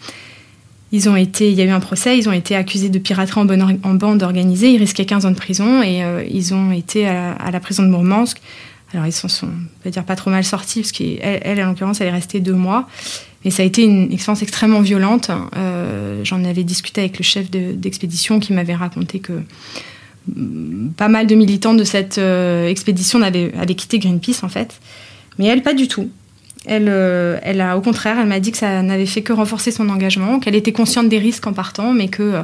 Ils 0.92 1.08
ont 1.08 1.16
été, 1.16 1.50
il 1.50 1.58
y 1.58 1.62
a 1.62 1.66
eu 1.66 1.70
un 1.70 1.80
procès, 1.80 2.18
ils 2.18 2.28
ont 2.28 2.34
été 2.34 2.54
accusés 2.54 2.90
de 2.90 3.00
piraterie 3.00 3.40
en, 3.40 3.94
bande 3.94 4.22
organisée, 4.22 4.72
ils 4.72 4.78
risquaient 4.78 5.06
15 5.06 5.26
ans 5.26 5.32
de 5.32 5.38
prison 5.38 5.82
et 5.82 6.04
euh, 6.04 6.22
ils 6.30 6.54
ont 6.54 6.72
été 6.72 7.08
à 7.08 7.50
la 7.50 7.60
prison 7.62 7.84
de 7.84 7.88
Mourmansk 7.88 8.42
alors 8.94 9.08
ils 9.08 9.14
s'en 9.14 9.28
sont, 9.28 9.48
on 9.48 9.84
peut 9.84 9.90
dire, 9.90 10.04
pas 10.04 10.16
trop 10.16 10.30
mal 10.30 10.44
sortis, 10.44 10.82
parce 10.82 10.92
qu'elle, 10.92 11.20
elle, 11.22 11.64
en 11.64 11.70
l'occurrence, 11.70 12.02
elle 12.02 12.08
est 12.08 12.12
restée 12.12 12.40
deux 12.40 12.54
mois. 12.54 12.88
Mais 13.44 13.52
ça 13.52 13.64
a 13.64 13.66
été 13.66 13.84
une 13.84 14.12
expérience 14.12 14.44
extrêmement 14.44 14.82
violente. 14.82 15.32
Euh, 15.56 16.22
j'en 16.24 16.44
avais 16.44 16.64
discuté 16.64 17.02
avec 17.02 17.18
le 17.18 17.24
chef 17.24 17.50
d'expédition 17.50 18.40
qui 18.40 18.54
m'avait 18.54 18.76
raconté 18.76 19.20
que 19.20 19.42
mm, 20.28 20.90
pas 20.92 21.08
mal 21.08 21.26
de 21.26 21.36
militants 21.36 21.74
de 21.74 21.84
cette 21.84 22.18
euh, 22.18 22.68
expédition 22.68 23.22
avaient, 23.22 23.76
quitté 23.76 23.98
Greenpeace, 23.98 24.44
en 24.44 24.50
fait. 24.50 24.80
Mais 25.40 25.46
elle, 25.48 25.64
pas 25.64 25.74
du 25.74 25.88
tout. 25.88 26.10
Elle, 26.66 26.90
euh, 26.90 27.40
elle 27.42 27.62
a, 27.62 27.78
au 27.78 27.82
contraire, 27.82 28.20
elle 28.20 28.28
m'a 28.28 28.40
dit 28.40 28.52
que 28.52 28.58
ça 28.58 28.84
n'avait 28.84 29.08
fait 29.08 29.24
que 29.24 29.34
renforcer 29.34 29.72
son 29.72 29.90
engagement, 29.90 30.40
qu'elle 30.40 30.56
était 30.56 30.74
consciente 30.74 31.10
des 31.10 31.18
risques 31.18 31.48
en 31.48 31.54
partant, 31.54 31.94
mais 31.94 32.10
que, 32.10 32.44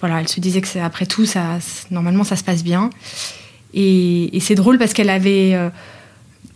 voilà, 0.00 0.20
elle 0.20 0.28
se 0.28 0.38
disait 0.38 0.60
que 0.60 0.78
après 0.78 1.06
tout, 1.06 1.24
ça, 1.24 1.58
normalement, 1.90 2.22
ça 2.22 2.36
se 2.36 2.44
passe 2.44 2.62
bien. 2.62 2.90
Et, 3.74 4.38
c'est 4.40 4.54
drôle 4.54 4.78
parce 4.78 4.92
qu'elle 4.92 5.10
avait 5.10 5.54
euh, 5.54 5.68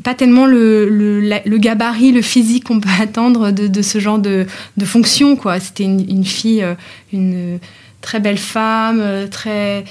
pas 0.02 0.14
tellement 0.14 0.46
le, 0.46 1.58
gabarit, 1.58 2.12
le 2.12 2.22
physique 2.22 2.64
qu'on 2.64 2.80
peut 2.80 2.88
attendre 3.00 3.50
de, 3.50 3.82
ce 3.82 3.98
genre 3.98 4.18
de, 4.18 4.46
fonction. 4.84 5.38
C'était 5.60 5.84
une, 5.84 6.24
fille, 6.24 6.62
euh, 6.62 6.74
une 7.12 7.58
très 8.00 8.20
belle 8.20 8.38
femme, 8.38 9.00
euh, 9.00 9.26
très, 9.26 9.84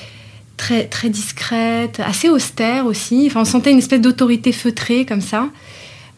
très, 0.57 0.86
très 0.86 1.10
discrète, 1.10 2.01
assez 2.03 2.29
austère 2.29 2.86
aussi. 2.86 3.25
Enfin, 3.27 3.41
on 3.41 3.45
sentait 3.45 3.71
une 3.71 3.79
espèce 3.79 4.01
d'autorité 4.01 4.51
feutrée 4.51 5.05
comme 5.05 5.21
ça, 5.21 5.49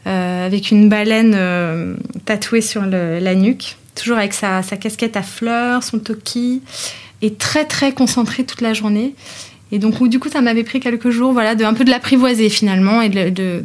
avec 0.06 0.72
une 0.72 0.90
baleine 0.90 1.98
tatouée 2.26 2.60
sur 2.60 2.82
la 2.86 3.36
nuque, 3.36 3.78
toujours 3.96 4.18
avec 4.18 4.34
sa, 4.34 4.62
sa, 4.62 4.76
casquette 4.76 5.16
à 5.16 5.22
fleurs, 5.22 5.82
son 5.82 6.00
toki, 6.00 6.62
et 7.22 7.36
très 7.36 7.64
très 7.64 7.94
concentrée 7.94 8.44
toute 8.44 8.60
la 8.60 8.74
journée. 8.74 9.16
Et 9.74 9.80
donc, 9.80 10.08
du 10.08 10.20
coup, 10.20 10.30
ça 10.30 10.42
m'avait 10.42 10.64
pris 10.64 10.80
quelques 10.80 11.10
jours, 11.10 11.34
voilà, 11.34 11.56
de 11.56 11.66
un 11.66 11.74
peu 11.74 11.84
de 11.84 11.90
l'apprivoiser 11.90 12.50
finalement 12.50 13.02
et 13.02 13.10
de, 13.10 13.64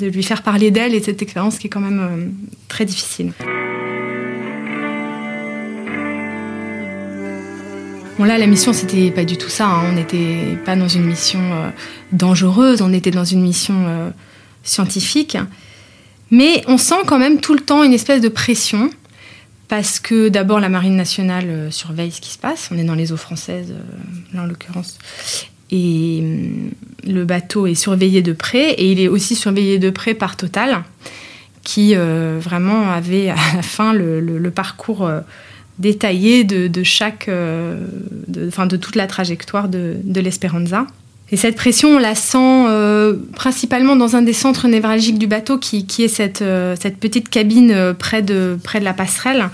lui 0.00 0.22
faire 0.22 0.42
parler 0.42 0.70
d'elle 0.70 0.94
et 0.94 1.02
cette 1.02 1.20
expérience 1.20 1.58
qui 1.58 1.66
est 1.66 1.70
quand 1.70 1.80
même 1.80 2.00
euh, 2.00 2.28
très 2.68 2.84
difficile. 2.84 3.32
Bon 8.18 8.24
là, 8.24 8.38
la 8.38 8.46
mission, 8.46 8.72
c'était 8.72 9.10
pas 9.10 9.24
du 9.24 9.36
tout 9.36 9.48
ça. 9.48 9.66
Hein. 9.66 9.82
On 9.90 9.92
n'était 9.94 10.56
pas 10.64 10.76
dans 10.76 10.86
une 10.86 11.06
mission 11.06 11.40
euh, 11.40 11.70
dangereuse, 12.12 12.80
on 12.80 12.92
était 12.92 13.10
dans 13.10 13.24
une 13.24 13.42
mission 13.42 13.74
euh, 13.88 14.10
scientifique. 14.62 15.36
Mais 16.30 16.62
on 16.68 16.78
sent 16.78 17.02
quand 17.04 17.18
même 17.18 17.40
tout 17.40 17.54
le 17.54 17.60
temps 17.60 17.82
une 17.82 17.94
espèce 17.94 18.20
de 18.20 18.28
pression 18.28 18.90
parce 19.68 20.00
que 20.00 20.28
d'abord 20.28 20.60
la 20.60 20.68
marine 20.68 20.96
nationale 20.96 21.46
euh, 21.48 21.70
surveille 21.70 22.10
ce 22.10 22.20
qui 22.20 22.30
se 22.30 22.38
passe. 22.38 22.68
On 22.72 22.78
est 22.78 22.84
dans 22.84 22.94
les 22.94 23.12
eaux 23.12 23.16
françaises, 23.16 23.70
euh, 23.70 24.34
là 24.34 24.42
en 24.42 24.46
l'occurrence. 24.46 24.98
Et 25.70 26.20
hum, 26.22 26.70
le 27.10 27.24
bateau 27.24 27.66
est 27.66 27.74
surveillé 27.74 28.22
de 28.22 28.32
près 28.32 28.72
et 28.72 28.92
il 28.92 29.00
est 29.00 29.08
aussi 29.08 29.34
surveillé 29.34 29.78
de 29.78 29.90
près 29.90 30.14
par 30.14 30.36
Total, 30.36 30.82
qui 31.62 31.94
euh, 31.94 32.38
vraiment 32.40 32.90
avait 32.90 33.30
à 33.30 33.36
la 33.56 33.62
fin 33.62 33.92
le, 33.92 34.50
parcours 34.50 35.10
détaillé 35.78 36.44
de, 36.44 36.82
chaque, 36.82 37.28
de 37.28 38.76
toute 38.76 38.94
la 38.94 39.06
trajectoire 39.06 39.68
de, 39.68 39.96
de 40.04 40.20
l'Esperanza. 40.20 40.86
Et 41.32 41.38
cette 41.38 41.56
pression, 41.56 41.96
on 41.96 41.98
la 41.98 42.14
sent 42.14 42.36
euh, 42.38 43.16
principalement 43.34 43.96
dans 43.96 44.16
un 44.16 44.22
des 44.22 44.34
centres 44.34 44.68
névralgiques 44.68 45.18
du 45.18 45.26
bateau, 45.26 45.56
qui, 45.56 45.86
est 45.98 46.08
cette, 46.08 46.42
euh, 46.42 46.76
cette, 46.78 46.98
petite 46.98 47.30
cabine 47.30 47.72
euh, 47.72 47.94
près, 47.94 48.20
de, 48.20 48.58
la 48.78 48.92
passerelle, 48.92 49.48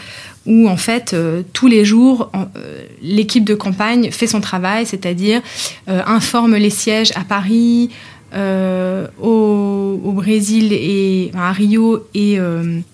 où 0.44 0.68
en 0.68 0.76
fait, 0.76 1.14
tous 1.52 1.66
les 1.66 1.84
jours, 1.84 2.32
l'équipe 3.02 3.44
de 3.44 3.54
campagne 3.54 4.10
fait 4.10 4.26
son 4.26 4.40
travail, 4.40 4.86
c'est-à-dire 4.86 5.42
informe 5.86 6.56
les 6.56 6.70
sièges 6.70 7.12
à 7.16 7.20
Paris, 7.20 7.90
au, 8.34 10.12
Brésil 10.14 11.30
à 11.36 11.52
Rio 11.52 12.06
et 12.14 12.38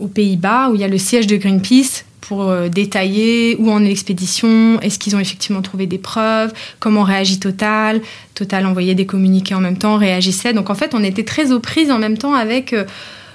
aux 0.00 0.08
Pays-Bas, 0.08 0.70
où 0.70 0.74
il 0.74 0.80
y 0.80 0.84
a 0.84 0.88
le 0.88 0.98
siège 0.98 1.28
de 1.28 1.36
Greenpeace 1.36 2.04
pour 2.28 2.48
euh, 2.48 2.68
détailler 2.68 3.56
où 3.58 3.70
en 3.70 3.82
est 3.84 3.88
l'expédition, 3.88 4.80
est-ce 4.80 4.98
qu'ils 4.98 5.14
ont 5.14 5.20
effectivement 5.20 5.60
trouvé 5.60 5.86
des 5.86 5.98
preuves, 5.98 6.52
comment 6.80 7.02
réagit 7.02 7.38
Total. 7.38 8.00
Total 8.34 8.64
envoyait 8.66 8.94
des 8.94 9.04
communiqués 9.04 9.54
en 9.54 9.60
même 9.60 9.76
temps, 9.76 9.96
réagissait. 9.96 10.54
Donc 10.54 10.70
en 10.70 10.74
fait, 10.74 10.94
on 10.94 11.04
était 11.04 11.24
très 11.24 11.52
aux 11.52 11.60
prises 11.60 11.90
en 11.90 11.98
même 11.98 12.16
temps 12.16 12.34
avec 12.34 12.72
euh, 12.72 12.84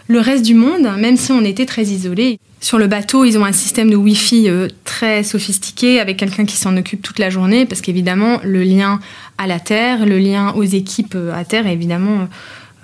le 0.07 0.19
reste 0.19 0.43
du 0.43 0.55
monde, 0.55 0.89
même 0.97 1.17
si 1.17 1.31
on 1.31 1.41
était 1.41 1.67
très 1.67 1.83
isolés. 1.83 2.39
Sur 2.61 2.79
le 2.79 2.87
bateau, 2.87 3.25
ils 3.25 3.37
ont 3.37 3.45
un 3.45 3.51
système 3.51 3.91
de 3.91 3.95
Wi-Fi 3.95 4.49
euh, 4.49 4.67
très 4.85 5.23
sophistiqué 5.23 5.99
avec 5.99 6.17
quelqu'un 6.17 6.45
qui 6.45 6.57
s'en 6.57 6.75
occupe 6.75 7.03
toute 7.03 7.19
la 7.19 7.29
journée 7.29 7.67
parce 7.67 7.81
qu'évidemment, 7.81 8.39
le 8.43 8.63
lien 8.63 8.99
à 9.37 9.45
la 9.45 9.59
Terre, 9.59 10.07
le 10.07 10.17
lien 10.17 10.51
aux 10.53 10.63
équipes 10.63 11.15
à 11.33 11.45
Terre 11.45 11.67
est 11.67 11.73
évidemment 11.73 12.27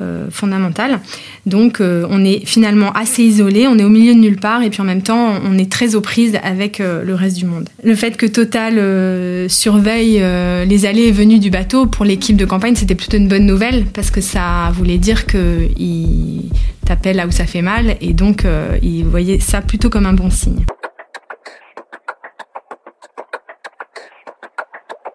euh, 0.02 0.26
fondamentale. 0.30 1.00
Donc 1.46 1.80
euh, 1.80 2.06
on 2.10 2.26
est 2.26 2.46
finalement 2.46 2.92
assez 2.92 3.24
isolé, 3.24 3.66
on 3.66 3.80
est 3.80 3.84
au 3.86 3.90
milieu 3.90 4.14
de 4.14 4.20
nulle 4.20 4.36
part 4.36 4.62
et 4.62 4.70
puis 4.70 4.82
en 4.82 4.84
même 4.84 5.02
temps 5.02 5.36
on 5.42 5.58
est 5.58 5.72
très 5.72 5.96
aux 5.96 6.02
prises 6.02 6.38
avec 6.44 6.82
euh, 6.82 7.02
le 7.02 7.16
reste 7.16 7.38
du 7.38 7.46
monde. 7.46 7.70
Le 7.82 7.96
fait 7.96 8.18
que 8.18 8.26
Total 8.26 9.50
surveille 9.50 10.22
les 10.68 10.86
allées 10.86 11.04
et 11.04 11.14
venues 11.14 11.40
du 11.40 11.50
bateau 11.50 11.86
pour 11.86 12.04
l'équipe 12.04 12.36
de 12.36 12.44
campagne 12.44 12.76
c'était 12.76 12.94
plutôt 12.94 13.16
une 13.16 13.30
bonne 13.30 13.46
nouvelle 13.46 13.86
parce 13.86 14.12
que 14.12 14.20
ça 14.20 14.70
voulait 14.74 14.98
dire 14.98 15.26
qu'il 15.26 16.50
tapait 16.86 17.14
là 17.14 17.26
où 17.26 17.32
ça 17.32 17.46
fait 17.46 17.62
mal 17.62 17.96
et 18.02 18.12
donc 18.12 18.44
il 18.82 19.06
voyait 19.06 19.40
ça 19.40 19.62
plutôt 19.62 19.90
comme 19.90 20.08
un 20.08 20.14
bon 20.14 20.30
signe. 20.30 20.66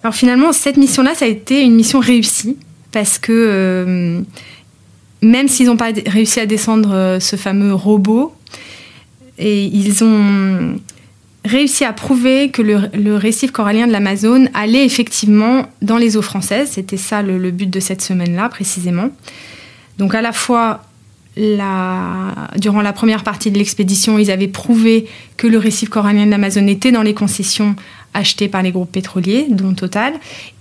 Alors 0.03 0.14
finalement 0.14 0.55
cette 0.55 0.79
mission-là 0.79 1.14
ça 1.14 1.27
a 1.27 1.29
été 1.29 1.61
une 1.61 1.75
mission 1.75 2.01
réussie 2.01 2.57
parce 2.93 3.19
que 3.19 4.25
même 5.22 5.48
s'ils 5.48 5.66
n'ont 5.66 5.76
pas 5.76 5.92
réussi 6.06 6.40
à 6.40 6.46
descendre 6.46 6.92
euh, 6.92 7.20
ce 7.20 7.37
fameux 7.37 7.74
robot, 7.74 8.35
et 9.38 9.64
ils 9.64 10.04
ont 10.04 10.78
réussi 11.44 11.85
à 11.85 11.92
prouver 11.92 12.50
que 12.50 12.62
le, 12.62 13.16
récif 13.16 13.50
corallien 13.50 13.87
de 13.87 13.92
l'Amazone 13.92 14.50
allait 14.54 14.85
effectivement 14.85 15.66
dans 15.83 15.96
les 15.96 16.16
eaux 16.16 16.22
françaises. 16.22 16.72
C'était 16.72 16.98
ça 16.98 17.22
le, 17.22 17.50
but 17.50 17.70
de 17.70 17.80
cette 17.80 18.02
semaine-là, 18.02 18.48
précisément. 18.50 19.09
Donc 19.98 20.14
à 20.14 20.20
la 20.20 20.33
fois, 20.33 20.83
durant 21.37 22.83
la 22.83 22.92
première 22.92 23.24
partie 23.24 23.50
de 23.50 23.59
l'expédition, 23.59 24.18
ils 24.18 24.30
avaient 24.30 24.48
prouvé 24.48 25.06
que 25.38 25.46
le 25.46 25.59
récif 25.59 25.88
corallien 25.88 26.26
de 26.26 26.30
l'Amazone 26.30 26.68
était 26.68 26.92
dans 26.92 27.02
les 27.02 27.14
concessions 27.14 27.74
achetées 28.12 28.48
par 28.48 28.62
les 28.62 28.72
groupes 28.72 28.92
pétroliers, 28.92 29.46
dont 29.48 29.72
Total. 29.72 30.14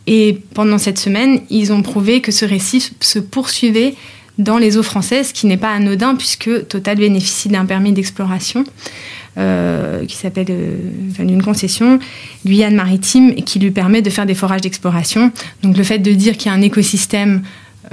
Et 0.07 0.39
pendant 0.53 0.77
cette 0.77 0.99
semaine, 0.99 1.41
ils 1.49 1.73
ont 1.73 1.81
prouvé 1.81 2.21
que 2.21 2.31
ce 2.31 2.45
récif 2.45 2.93
se 3.01 3.19
poursuivait 3.19 3.95
dans 4.39 4.57
les 4.57 4.77
eaux 4.77 4.83
françaises, 4.83 5.31
qui 5.31 5.45
n'est 5.45 5.57
pas 5.57 5.71
anodin 5.71 6.15
puisque 6.15 6.67
Total 6.67 6.97
bénéficie 6.97 7.49
d'un 7.49 7.65
permis 7.65 7.91
d'exploration 7.91 8.63
euh, 9.37 10.05
qui 10.05 10.15
s'appelle 10.15 10.47
euh, 10.49 10.75
d'une 11.19 11.43
concession 11.43 11.99
Guyane 12.45 12.73
maritime 12.73 13.31
et 13.37 13.43
qui 13.43 13.59
lui 13.59 13.69
permet 13.69 14.01
de 14.01 14.09
faire 14.09 14.25
des 14.25 14.33
forages 14.33 14.61
d'exploration. 14.61 15.31
Donc 15.61 15.77
le 15.77 15.83
fait 15.83 15.99
de 15.99 16.11
dire 16.13 16.35
qu'il 16.35 16.51
y 16.51 16.55
a 16.55 16.57
un 16.57 16.61
écosystème 16.61 17.43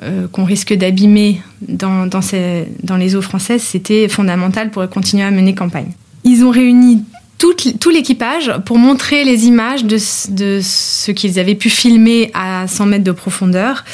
euh, 0.03 0.29
qu'on 0.29 0.45
risque 0.45 0.73
d'abîmer 0.73 1.43
dans, 1.61 2.07
dans, 2.07 2.21
dans 2.83 2.97
les 2.97 3.17
eaux 3.17 3.23
françaises, 3.23 3.63
c'était 3.63 4.09
fondamental 4.09 4.71
pour 4.71 4.89
continuer 4.89 5.25
à 5.25 5.31
mener 5.31 5.55
campagne. 5.55 5.93
Ils 6.25 6.43
ont 6.45 6.51
réuni 6.51 7.03
tout, 7.39 7.91
l'équipage 7.91 8.53
pour 8.65 8.79
montrer 8.79 9.25
les 9.25 9.47
images 9.47 9.85
de, 9.85 9.99
ce 9.99 11.11
qu'ils 11.11 11.39
avaient 11.39 11.55
pu 11.55 11.71
filmer 11.71 12.31
à 12.35 12.67
100 12.67 12.87
mètres 12.87 13.05
de 13.05 13.13
profondeur 13.13 13.85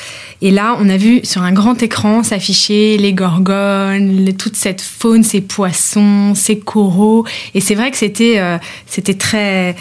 et 0.42 0.50
là, 0.50 0.76
on 0.80 0.88
a 0.88 0.96
vu 0.96 1.20
sur 1.22 1.42
un 1.42 1.52
grand 1.52 1.80
écran 1.84 2.24
s'afficher 2.24 2.98
les 2.98 3.12
gorgones, 3.12 4.28
toute 4.36 4.56
cette 4.56 4.80
faune, 4.80 5.22
ces 5.22 5.40
poissons, 5.40 6.34
ces 6.34 6.58
coraux. 6.58 7.24
Et 7.54 7.60
c'est 7.60 7.76
vrai 7.76 7.92
que 7.92 7.96
c'était 7.96 8.40
euh, 8.40 8.58
c'était 8.86 9.14
très 9.14 9.76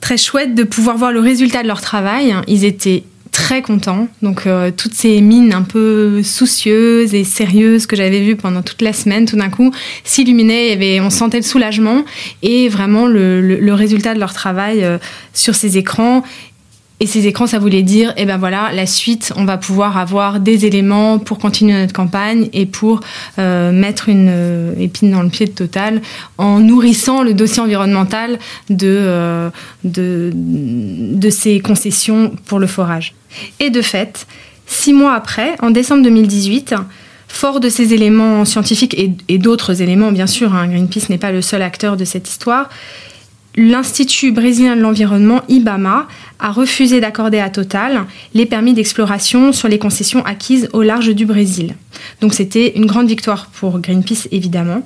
très 0.00 0.16
chouette 0.16 0.54
de 0.54 0.64
pouvoir 0.64 0.96
voir 0.96 1.12
le 1.12 1.20
résultat 1.20 1.62
de 1.62 1.68
leur 1.68 1.82
travail. 1.82 2.34
Ils 2.48 2.64
étaient 2.64 3.04
très 3.40 3.62
contents. 3.62 4.06
Donc 4.20 4.46
euh, 4.46 4.70
toutes 4.70 4.92
ces 4.92 5.22
mines 5.22 5.54
un 5.54 5.62
peu 5.62 6.22
soucieuses 6.22 7.14
et 7.14 7.24
sérieuses 7.24 7.86
que 7.86 7.96
j'avais 7.96 8.20
vues 8.20 8.36
pendant 8.36 8.60
toute 8.60 8.82
la 8.82 8.92
semaine, 8.92 9.24
tout 9.24 9.36
d'un 9.36 9.48
coup, 9.48 9.72
s'illuminaient. 10.04 11.00
On 11.00 11.08
sentait 11.08 11.38
le 11.38 11.42
soulagement 11.42 12.04
et 12.42 12.68
vraiment 12.68 13.06
le, 13.06 13.72
résultat 13.72 14.14
de 14.14 14.20
leur 14.20 14.34
travail 14.34 14.84
euh, 14.84 14.98
sur 15.32 15.54
ces 15.54 15.78
écrans. 15.78 16.22
Et 17.02 17.06
ces 17.06 17.26
écrans, 17.26 17.46
ça 17.46 17.58
voulait 17.58 17.82
dire, 17.82 18.12
eh 18.18 18.26
ben 18.26 18.36
voilà, 18.36 18.72
la 18.74 18.84
suite, 18.84 19.32
on 19.36 19.46
va 19.46 19.56
pouvoir 19.56 19.96
avoir 19.96 20.38
des 20.38 20.66
éléments 20.66 21.18
pour 21.18 21.38
continuer 21.38 21.72
notre 21.72 21.94
campagne 21.94 22.50
et 22.52 22.66
pour 22.66 23.00
euh, 23.38 23.72
mettre 23.72 24.10
une 24.10 24.28
euh, 24.28 24.74
épine 24.78 25.10
dans 25.10 25.22
le 25.22 25.30
pied 25.30 25.46
de 25.46 25.52
Total 25.52 26.02
en 26.36 26.60
nourrissant 26.60 27.22
le 27.22 27.32
dossier 27.32 27.62
environnemental 27.62 28.38
de, 28.68 28.86
euh, 28.86 29.50
de, 29.84 30.30
de 30.34 31.30
ces 31.30 31.60
concessions 31.60 32.32
pour 32.44 32.58
le 32.58 32.66
forage. 32.66 33.14
Et 33.60 33.70
de 33.70 33.80
fait, 33.80 34.26
six 34.66 34.92
mois 34.92 35.14
après, 35.14 35.54
en 35.62 35.70
décembre 35.70 36.02
2018, 36.02 36.74
Fort 37.32 37.60
de 37.60 37.68
ces 37.68 37.94
éléments 37.94 38.44
scientifiques 38.44 38.92
et, 38.98 39.12
et 39.28 39.38
d'autres 39.38 39.80
éléments, 39.80 40.10
bien 40.10 40.26
sûr, 40.26 40.52
hein, 40.52 40.66
Greenpeace 40.66 41.10
n'est 41.10 41.16
pas 41.16 41.30
le 41.30 41.42
seul 41.42 41.62
acteur 41.62 41.96
de 41.96 42.04
cette 42.04 42.28
histoire, 42.28 42.68
l'Institut 43.56 44.32
brésilien 44.32 44.76
de 44.76 44.80
l'environnement, 44.80 45.42
IBAMA, 45.48 46.06
a 46.40 46.50
refusé 46.52 47.00
d'accorder 47.00 47.38
à 47.38 47.50
Total 47.50 48.04
les 48.34 48.46
permis 48.46 48.74
d'exploration 48.74 49.52
sur 49.52 49.68
les 49.68 49.78
concessions 49.78 50.24
acquises 50.24 50.68
au 50.72 50.82
large 50.82 51.14
du 51.14 51.26
Brésil. 51.26 51.74
Donc 52.20 52.34
c'était 52.34 52.72
une 52.76 52.86
grande 52.86 53.08
victoire 53.08 53.46
pour 53.46 53.78
Greenpeace, 53.78 54.28
évidemment. 54.30 54.82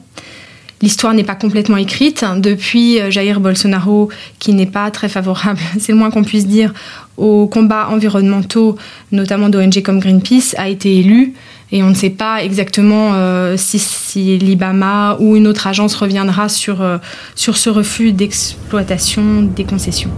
L'histoire 0.82 1.14
n'est 1.14 1.24
pas 1.24 1.34
complètement 1.34 1.76
écrite. 1.76 2.24
Depuis 2.36 3.00
euh, 3.00 3.10
Jair 3.10 3.40
Bolsonaro, 3.40 4.10
qui 4.38 4.52
n'est 4.52 4.66
pas 4.66 4.90
très 4.90 5.08
favorable, 5.08 5.60
c'est 5.78 5.92
le 5.92 5.98
moins 5.98 6.10
qu'on 6.10 6.24
puisse 6.24 6.46
dire, 6.46 6.74
aux 7.16 7.46
combats 7.46 7.88
environnementaux, 7.88 8.76
notamment 9.12 9.48
d'ONG 9.48 9.80
comme 9.82 10.00
Greenpeace, 10.00 10.54
a 10.58 10.68
été 10.68 10.98
élu 10.98 11.34
et 11.72 11.82
on 11.82 11.90
ne 11.90 11.94
sait 11.94 12.10
pas 12.10 12.44
exactement 12.44 13.14
euh, 13.14 13.56
si, 13.56 14.38
l'IBAMA 14.38 15.16
ou 15.20 15.36
une 15.36 15.46
autre 15.46 15.66
agence 15.66 15.94
reviendra 15.94 16.48
sur, 16.48 16.82
euh, 16.82 16.98
sur 17.34 17.56
ce 17.56 17.70
refus 17.70 18.12
d'exploitation 18.12 19.42
des 19.42 19.64
concessions. 19.64 20.10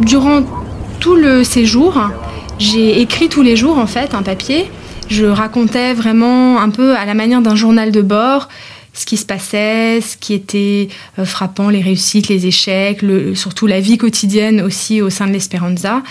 Durant 0.00 0.42
tout 1.00 1.16
le 1.16 1.42
séjour, 1.44 1.98
j'ai 2.58 3.00
écrit 3.00 3.28
tous 3.28 3.42
les 3.42 3.56
jours 3.56 3.78
en 3.78 3.86
fait 3.86 4.14
un 4.14 4.22
papier. 4.22 4.70
Je 5.08 5.24
racontais 5.24 5.94
vraiment 5.94 6.60
un 6.60 6.70
peu 6.70 6.96
à 6.96 7.04
la 7.04 7.14
manière 7.14 7.40
d'un 7.40 7.56
journal 7.56 7.92
de 7.92 8.02
bord 8.02 8.48
ce 8.96 9.04
qui 9.04 9.16
se 9.16 9.26
passait, 9.26 10.00
ce 10.00 10.16
qui 10.16 10.32
était 10.32 10.88
euh, 11.18 11.24
frappant, 11.24 11.68
les 11.68 11.82
réussites, 11.82 12.28
les 12.28 12.46
échecs, 12.46 13.04
surtout 13.34 13.66
la 13.66 13.80
vie 13.80 13.98
quotidienne 13.98 14.62
aussi 14.62 15.02
au 15.02 15.10
sein 15.10 15.26
de 15.26 15.32
l'Esperanza. 15.32 16.02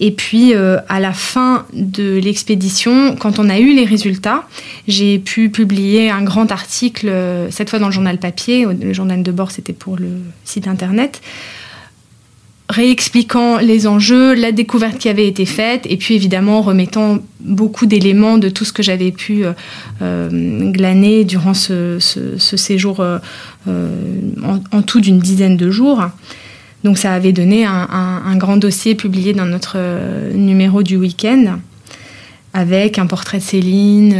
Et 0.00 0.10
puis, 0.10 0.54
euh, 0.54 0.78
à 0.88 1.00
la 1.00 1.12
fin 1.12 1.66
de 1.72 2.18
l'expédition, 2.18 3.16
quand 3.16 3.38
on 3.38 3.48
a 3.48 3.58
eu 3.58 3.74
les 3.74 3.84
résultats, 3.84 4.44
j'ai 4.88 5.18
pu 5.18 5.50
publier 5.50 6.10
un 6.10 6.22
grand 6.22 6.50
article, 6.50 7.08
euh, 7.08 7.50
cette 7.50 7.70
fois 7.70 7.78
dans 7.78 7.86
le 7.86 7.92
journal 7.92 8.18
papier. 8.18 8.66
Le 8.66 8.92
journal 8.92 9.22
de 9.22 9.32
bord, 9.32 9.50
c'était 9.50 9.72
pour 9.72 9.96
le 9.96 10.08
site 10.44 10.66
internet 10.66 11.20
réexpliquant 12.72 13.58
les 13.58 13.86
enjeux, 13.86 14.34
la 14.34 14.50
découverte 14.50 14.98
qui 14.98 15.08
avait 15.08 15.28
été 15.28 15.44
faite, 15.44 15.86
et 15.88 15.96
puis 15.98 16.14
évidemment 16.14 16.62
remettant 16.62 17.18
beaucoup 17.40 17.86
d'éléments 17.86 18.38
de 18.38 18.48
tout 18.48 18.64
ce 18.64 18.72
que 18.72 18.82
j'avais 18.82 19.12
pu 19.12 19.44
euh, 20.00 20.70
glaner 20.72 21.24
durant 21.24 21.54
ce, 21.54 21.98
séjour 21.98 23.04
en, 23.66 24.82
tout 24.82 25.00
d'une 25.00 25.18
dizaine 25.18 25.56
de 25.56 25.70
jours. 25.70 26.02
Donc 26.82 26.98
ça 26.98 27.12
avait 27.12 27.32
donné 27.32 27.64
un, 27.64 28.36
grand 28.36 28.56
dossier 28.56 28.94
publié 28.94 29.34
dans 29.34 29.46
notre 29.46 29.74
euh, 29.76 30.32
numéro 30.32 30.82
du 30.82 30.96
week-end. 30.96 31.58
avec 32.54 32.98
un 32.98 33.06
portrait 33.06 33.38
de 33.38 33.42
Céline, 33.42 34.14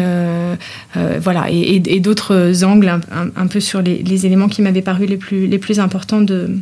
et, 1.48 2.00
d'autres 2.00 2.64
angles 2.64 3.00
un, 3.10 3.46
peu 3.46 3.60
sur 3.60 3.80
les, 3.80 4.26
éléments 4.26 4.48
qui 4.48 4.60
m'avaient 4.60 4.82
paru 4.82 5.06
les 5.06 5.16
plus, 5.58 5.80
importants 5.80 6.20
de 6.20 6.60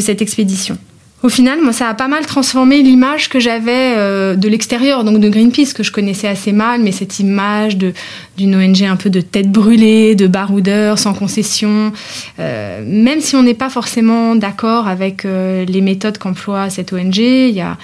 cette 0.00 0.22
expédition. 0.22 0.78
Au 1.22 1.28
final, 1.28 1.60
moi, 1.62 1.72
ça 1.72 1.88
a 1.88 1.94
pas 1.94 2.08
mal 2.08 2.26
transformé 2.26 2.82
l'image 2.82 3.28
que 3.28 3.38
j'avais 3.38 3.94
euh, 3.96 4.34
de 4.34 4.48
l'extérieur, 4.48 5.04
donc 5.04 5.20
de 5.20 5.28
Greenpeace, 5.28 5.72
que 5.72 5.84
je 5.84 5.92
connaissais 5.92 6.26
assez 6.26 6.50
mal, 6.50 6.82
mais 6.82 6.90
cette 6.90 7.20
image 7.20 7.76
d'une 7.76 8.56
ONG 8.56 8.82
un 8.82 8.96
peu 8.96 9.08
de 9.08 9.20
tête 9.20 9.50
brûlée, 9.50 10.16
de 10.16 10.26
baroudeur, 10.26 10.98
sans 10.98 11.14
concession. 11.14 11.92
Euh, 12.40 12.82
même 12.84 13.20
si 13.20 13.36
on 13.36 13.44
n'est 13.44 13.54
pas 13.54 13.70
forcément 13.70 14.34
d'accord 14.34 14.88
avec 14.88 15.24
euh, 15.24 15.64
les 15.64 15.80
méthodes 15.80 16.18
qu'emploie 16.18 16.70
cette 16.70 16.92
ONG, 16.92 17.18
il 17.18 17.54
y 17.54 17.60
a 17.60 17.78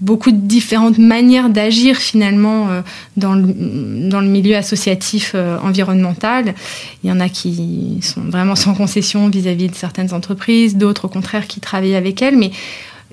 beaucoup 0.00 0.30
de 0.30 0.36
différentes 0.36 0.98
manières 0.98 1.48
d'agir 1.48 1.96
finalement 1.96 2.68
euh, 2.68 2.82
dans, 3.16 3.34
le, 3.34 4.08
dans 4.08 4.20
le 4.20 4.26
milieu 4.26 4.56
associatif 4.56 5.32
euh, 5.34 5.58
environnemental. 5.62 6.54
Il 7.02 7.10
y 7.10 7.12
en 7.12 7.20
a 7.20 7.28
qui 7.28 7.98
sont 8.02 8.20
vraiment 8.20 8.56
sans 8.56 8.74
concession 8.74 9.28
vis-à-vis 9.28 9.68
de 9.68 9.74
certaines 9.74 10.12
entreprises, 10.12 10.76
d'autres 10.76 11.06
au 11.06 11.08
contraire 11.08 11.46
qui 11.46 11.60
travaillent 11.60 11.96
avec 11.96 12.20
elles. 12.20 12.36
Mais 12.36 12.50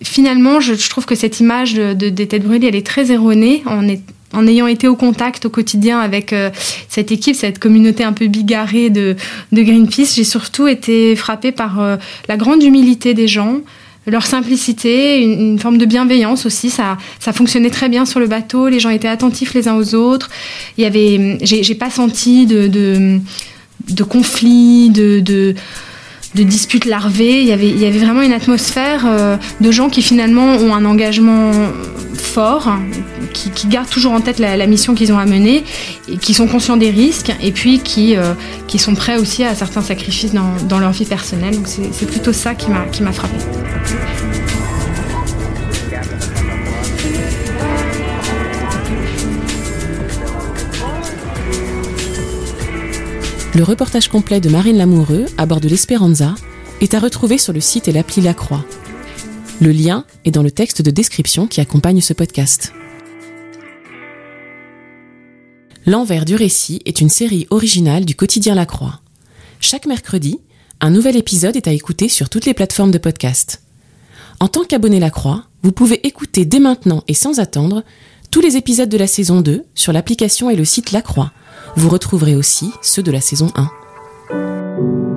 finalement, 0.02 0.60
je, 0.60 0.74
trouve 0.90 1.06
que 1.06 1.16
cette 1.16 1.40
image 1.40 1.76
de, 1.76 1.94
des 1.94 2.28
têtes 2.28 2.44
brûlées, 2.44 2.68
elle 2.68 2.76
est 2.76 2.86
très 2.86 3.12
erronée. 3.12 3.64
En, 3.66 3.88
en 4.36 4.48
ayant 4.48 4.66
été 4.66 4.88
au 4.88 4.96
contact 4.96 5.46
au 5.46 5.50
quotidien 5.52 6.00
avec 6.00 6.34
euh, 6.34 6.50
cette 6.90 7.12
équipe, 7.12 7.36
cette 7.36 7.60
communauté 7.60 8.04
un 8.04 8.14
peu 8.14 8.28
bigarrée 8.28 8.90
de, 8.90 9.16
de 9.52 9.62
Greenpeace, 9.62 10.16
j'ai 10.16 10.24
surtout 10.24 10.68
été 10.68 11.16
frappée 11.16 11.52
par 11.52 11.98
la 12.28 12.36
grande 12.36 12.64
humilité 12.64 13.14
des 13.14 13.28
gens, 13.28 13.62
leur 14.06 14.26
simplicité, 14.26 15.22
une, 15.22 15.60
forme 15.60 15.78
de 15.78 15.86
bienveillance 15.86 16.46
aussi. 16.46 16.70
Ça, 16.70 16.98
ça 17.20 17.34
fonctionnait 17.34 17.70
très 17.70 17.90
bien 17.90 18.06
sur 18.06 18.20
le 18.20 18.28
bateau. 18.28 18.68
Les 18.68 18.80
gens 18.80 18.90
étaient 18.90 19.08
attentifs 19.08 19.54
les 19.54 19.68
uns 19.68 19.76
aux 19.76 19.96
autres. 19.96 20.30
Il 20.78 20.84
y 20.84 20.88
avait, 20.88 21.38
j'ai 21.42 21.76
pas 21.76 21.90
senti 21.90 22.46
de, 22.46 22.68
de, 22.68 23.20
de 23.90 24.04
conflits, 24.04 24.90
de, 24.90 25.20
de 25.20 25.56
de 26.36 26.44
disputes 26.44 26.86
larvées. 26.86 27.42
Il 27.42 27.48
y 27.48 27.52
avait, 27.86 27.98
vraiment 27.98 28.22
une 28.22 28.34
atmosphère 28.34 29.06
euh, 29.06 29.38
de 29.62 29.72
gens 29.72 29.90
qui 29.90 30.02
finalement 30.02 30.56
ont 30.56 30.74
un 30.74 30.86
engagement 30.86 31.52
fort, 32.14 32.72
qui, 33.34 33.68
gardent 33.68 33.90
toujours 33.90 34.14
en 34.14 34.22
tête 34.22 34.40
la, 34.40 34.68
mission 34.68 34.96
qu'ils 34.96 35.14
ont 35.14 35.20
à 35.20 35.26
mener, 35.26 35.64
qui 36.22 36.34
sont 36.34 36.48
conscients 36.48 36.78
des 36.78 36.90
risques, 36.90 37.32
et 37.42 37.52
puis 37.52 37.80
qui, 37.80 38.16
euh, 38.16 38.34
sont 38.78 38.96
prêts 38.96 39.18
aussi 39.18 39.44
à 39.44 39.54
certains 39.56 39.82
sacrifices 39.82 40.34
dans, 40.34 40.80
leur 40.80 40.92
vie 40.92 41.06
personnelle. 41.06 41.56
Donc 41.56 41.68
c'est 41.68 42.08
plutôt 42.08 42.34
ça 42.34 42.56
qui 42.56 42.70
m'a 42.70 43.12
frappé. 43.12 43.38
Le 53.56 53.62
reportage 53.62 54.08
complet 54.08 54.42
de 54.42 54.50
Marine 54.50 54.78
Lamoureux 54.78 55.28
à 55.38 55.46
bord 55.46 55.62
de 55.62 55.70
l'Espéranza 55.70 56.34
est 56.82 56.96
à 56.96 57.00
retrouver 57.00 57.38
sur 57.38 57.54
le 57.54 57.60
site 57.60 57.88
et 57.88 57.92
l'appli 57.92 58.20
La 58.20 58.34
Croix. 58.34 58.66
Le 59.62 59.72
lien 59.72 60.06
est 60.26 60.32
dans 60.32 60.42
le 60.42 60.50
texte 60.50 60.82
de 60.82 60.90
description 60.90 61.46
qui 61.46 61.62
accompagne 61.62 62.02
ce 62.02 62.14
podcast. 62.14 62.74
L'envers 65.86 66.26
du 66.26 66.34
récit 66.34 66.82
est 66.86 67.00
une 67.00 67.10
série 67.10 67.46
originale 67.52 68.06
du 68.06 68.16
quotidien 68.16 68.56
La 68.56 68.66
Croix. 68.66 69.02
Chaque 69.60 69.86
mercredi, 69.86 70.40
un 70.82 70.90
nouvel 70.90 71.16
épisode 71.16 71.56
est 71.56 71.68
à 71.68 71.74
écouter 71.74 72.10
sur 72.10 72.30
toutes 72.30 72.48
les 72.48 72.56
plateformes 72.56 72.92
de 72.92 72.98
podcast. 72.98 73.62
En 74.40 74.48
tant 74.48 74.64
qu'abonné 74.64 75.00
La 75.00 75.12
Croix, 75.12 75.46
vous 75.62 75.72
pouvez 75.72 76.08
écouter 76.08 76.46
dès 76.46 76.60
maintenant 76.60 77.04
et 77.08 77.14
sans 77.14 77.40
attendre 77.40 77.84
tous 78.32 78.42
les 78.42 78.58
épisodes 78.58 78.90
de 78.90 78.98
la 78.98 79.06
saison 79.06 79.42
2 79.42 79.64
sur 79.76 79.94
l'application 79.94 80.50
et 80.50 80.56
le 80.56 80.66
site 80.66 80.92
La 80.92 81.04
Croix 81.04 81.32
vous 81.76 81.90
retrouverez 81.90 82.36
aussi 82.36 82.72
ceux 82.82 83.02
de 83.02 83.12
la 83.12 83.20
saison 83.20 83.52
1. 83.56 85.13